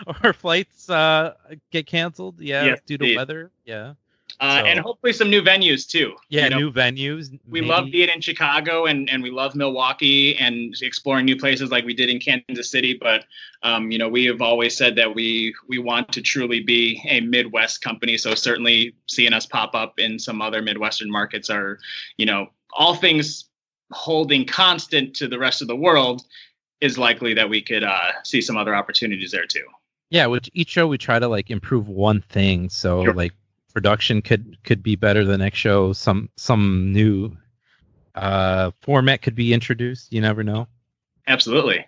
[0.25, 1.35] or flights uh,
[1.71, 2.41] get canceled.
[2.41, 3.51] Yeah, due to weather.
[3.67, 3.93] Yeah.
[4.41, 6.15] Uh, So- and hopefully some new venues too.
[6.29, 7.31] Yeah, You know, new venues.
[7.49, 7.71] we maybe.
[7.71, 11.95] love being in Chicago and, and we love Milwaukee and exploring new places like we
[11.95, 12.95] did in Kansas City.
[12.95, 13.25] But
[13.63, 17.21] um, you know, we have always said that we we want to truly be a
[17.21, 18.17] Midwest company.
[18.19, 21.79] So certainly seeing us pop up in some other Midwestern markets are,
[22.17, 23.45] you know, all things
[23.93, 26.23] holding constant to the rest of the world
[26.81, 29.65] is likely that we could uh, see some other opportunities there too.
[30.11, 32.69] Yeah, which each show we try to like improve one thing.
[32.69, 33.15] So Sure.
[33.15, 33.33] like
[33.73, 35.93] production could could be better the next show.
[35.93, 37.37] Some some new
[38.15, 40.13] uh format could be introduced.
[40.13, 40.69] You never know.
[41.27, 41.87] Absolutely.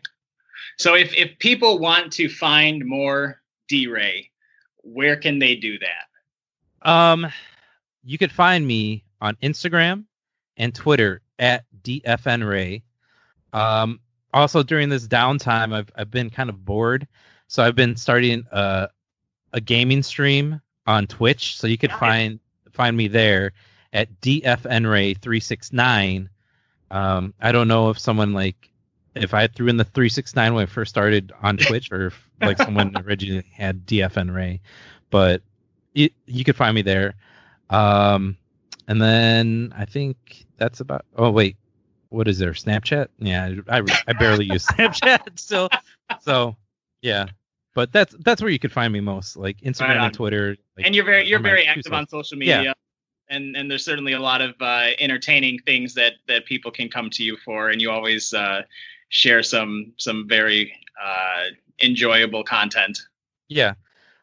[0.79, 4.31] So if if people want to find more D-Ray,
[4.83, 6.89] where can they do that?
[6.91, 7.27] Um,
[8.03, 10.05] you could find me on Instagram
[10.57, 12.83] and Twitter at dfnray.
[13.53, 14.01] Um,
[14.33, 17.07] also during this downtime, I've I've been kind of bored,
[17.47, 18.89] so I've been starting a
[19.53, 21.59] a gaming stream on Twitch.
[21.59, 22.41] So you could find
[22.73, 23.53] find me there
[23.93, 26.29] at dfnray three six nine.
[26.91, 28.71] Um, I don't know if someone like
[29.15, 32.07] if I threw in the three six nine when I first started on Twitch, or
[32.07, 34.61] if like someone originally had dfnray,
[35.11, 35.43] but
[35.95, 37.15] you, you could find me there.
[37.71, 38.37] Um,
[38.89, 41.05] and then I think that's about.
[41.17, 41.57] Oh wait,
[42.11, 42.53] what is there?
[42.53, 43.09] Snapchat?
[43.19, 45.69] Yeah, I, I barely use Snapchat still.
[46.21, 46.57] So
[47.01, 47.27] yeah,
[47.75, 50.57] but that's that's where you could find me most, like Instagram Right and Twitter.
[50.77, 52.63] Like, and you're very you're very active on social media.
[52.63, 52.73] Yeah.
[53.29, 57.11] And and there's certainly a lot of uh, entertaining things that that people can come
[57.11, 58.63] to you for, and you always uh,
[59.09, 60.73] share some some very
[61.03, 61.45] uh,
[61.83, 63.01] enjoyable content.
[63.49, 63.75] Yeah,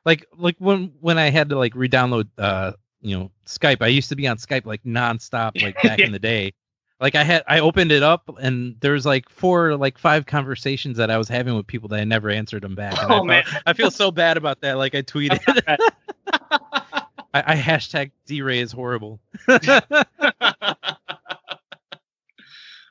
[0.06, 4.10] like like when when I had to like re-download uh you know Skype, I used
[4.10, 6.54] to be on Skype like nonstop like back in the day.
[7.02, 10.98] Like I had I opened it up and there was like four like five conversations
[10.98, 12.94] that I was having with people that I never answered them back.
[12.94, 14.78] And I Oh felt- man, I feel so bad about that.
[14.78, 15.42] Like I tweeted,
[17.34, 19.20] I, I hashtag D-Ray is horrible.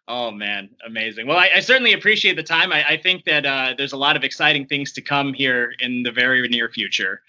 [0.08, 1.26] oh man, amazing.
[1.26, 2.72] Well, I, I certainly appreciate the time.
[2.72, 6.02] I, I think that uh, there's a lot of exciting things to come here in
[6.02, 7.22] the very near future,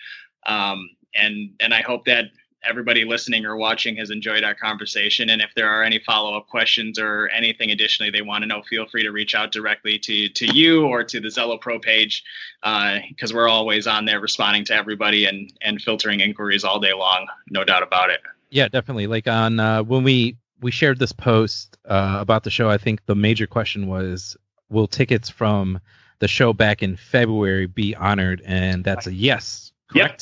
[0.47, 2.25] um, and and I hope that
[2.67, 5.29] everybody listening or watching has enjoyed our conversation.
[5.29, 8.61] And if there are any follow up questions or anything additionally they want to know,
[8.63, 12.23] feel free to reach out directly to to you or to the Zello Pro page
[12.61, 17.27] because we're always on there responding to everybody and and filtering inquiries all day long.
[17.49, 18.21] No doubt about it.
[18.49, 19.07] yeah, definitely.
[19.07, 23.05] Like on uh, when we we shared this post uh, about the show, I think
[23.05, 24.37] the major question was,
[24.69, 25.79] will tickets from
[26.19, 28.41] the show back in February be honored?
[28.45, 29.71] And that's a yes.
[29.93, 30.21] Yep.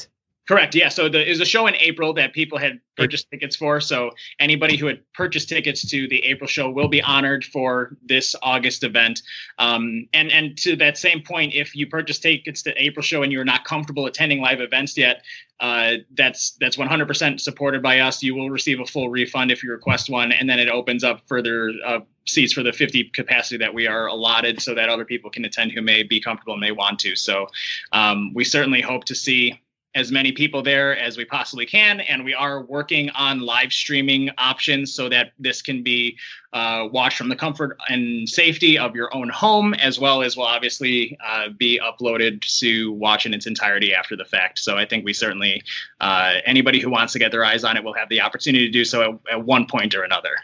[0.49, 0.73] Correct.
[0.73, 0.89] Yeah.
[0.89, 3.79] So the, it was a show in April that people had purchased tickets for.
[3.79, 8.35] So anybody who had purchased tickets to the April show will be honored for this
[8.41, 9.21] August event.
[9.59, 13.31] Um, and and to that same point, if you purchased tickets to April show and
[13.31, 15.21] you're not comfortable attending live events yet,
[15.59, 18.23] uh, that's that's 100% supported by us.
[18.23, 21.21] You will receive a full refund if you request one, and then it opens up
[21.27, 25.29] further uh, seats for the 50 capacity that we are allotted, so that other people
[25.29, 27.15] can attend who may be comfortable and may want to.
[27.15, 27.49] So
[27.91, 29.61] um, we certainly hope to see
[29.95, 31.99] as many people there as we possibly can.
[32.01, 36.17] And we are working on live streaming options so that this can be
[36.53, 40.45] uh, watched from the comfort and safety of your own home, as well as will
[40.45, 44.59] obviously uh, be uploaded to watch in its entirety after the fact.
[44.59, 45.63] So I think we certainly,
[45.99, 48.71] uh, anybody who wants to get their eyes on it will have the opportunity to
[48.71, 50.35] do so at, at one point or another.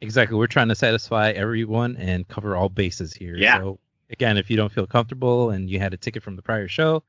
[0.00, 0.36] Exactly.
[0.36, 3.36] We're trying to satisfy everyone and cover all bases here.
[3.36, 3.58] Yeah.
[3.58, 3.78] So
[4.10, 7.02] again, if you don't feel comfortable and you had a ticket from the prior show,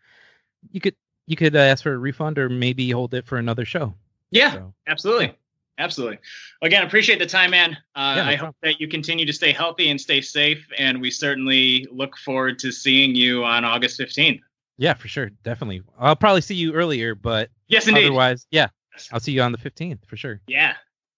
[0.72, 0.96] you could
[1.28, 3.94] you could uh, ask for a refund or maybe hold it for another show.
[4.32, 4.54] Yeah.
[4.54, 5.36] So Absolutely.
[5.78, 6.20] Absolutely.
[6.62, 7.78] Again, appreciate the time, man.
[7.96, 10.66] Uh, Yeah, no I hope that you continue to stay healthy and stay safe.
[10.78, 14.40] And we certainly look forward to seeing you on August 15th.
[14.78, 15.82] yeah, for sure, definitely.
[16.00, 18.06] I'll probably see you earlier, but Yes, indeed.
[18.06, 18.68] otherwise, yeah,
[19.12, 20.40] I'll see you on the 15th for sure.
[20.48, 20.76] Yeah.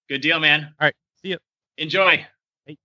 [0.09, 0.63] Good deal, man.
[0.79, 0.95] All right.
[1.21, 1.37] See you.
[1.77, 2.25] Enjoy.
[2.65, 2.77] Hey.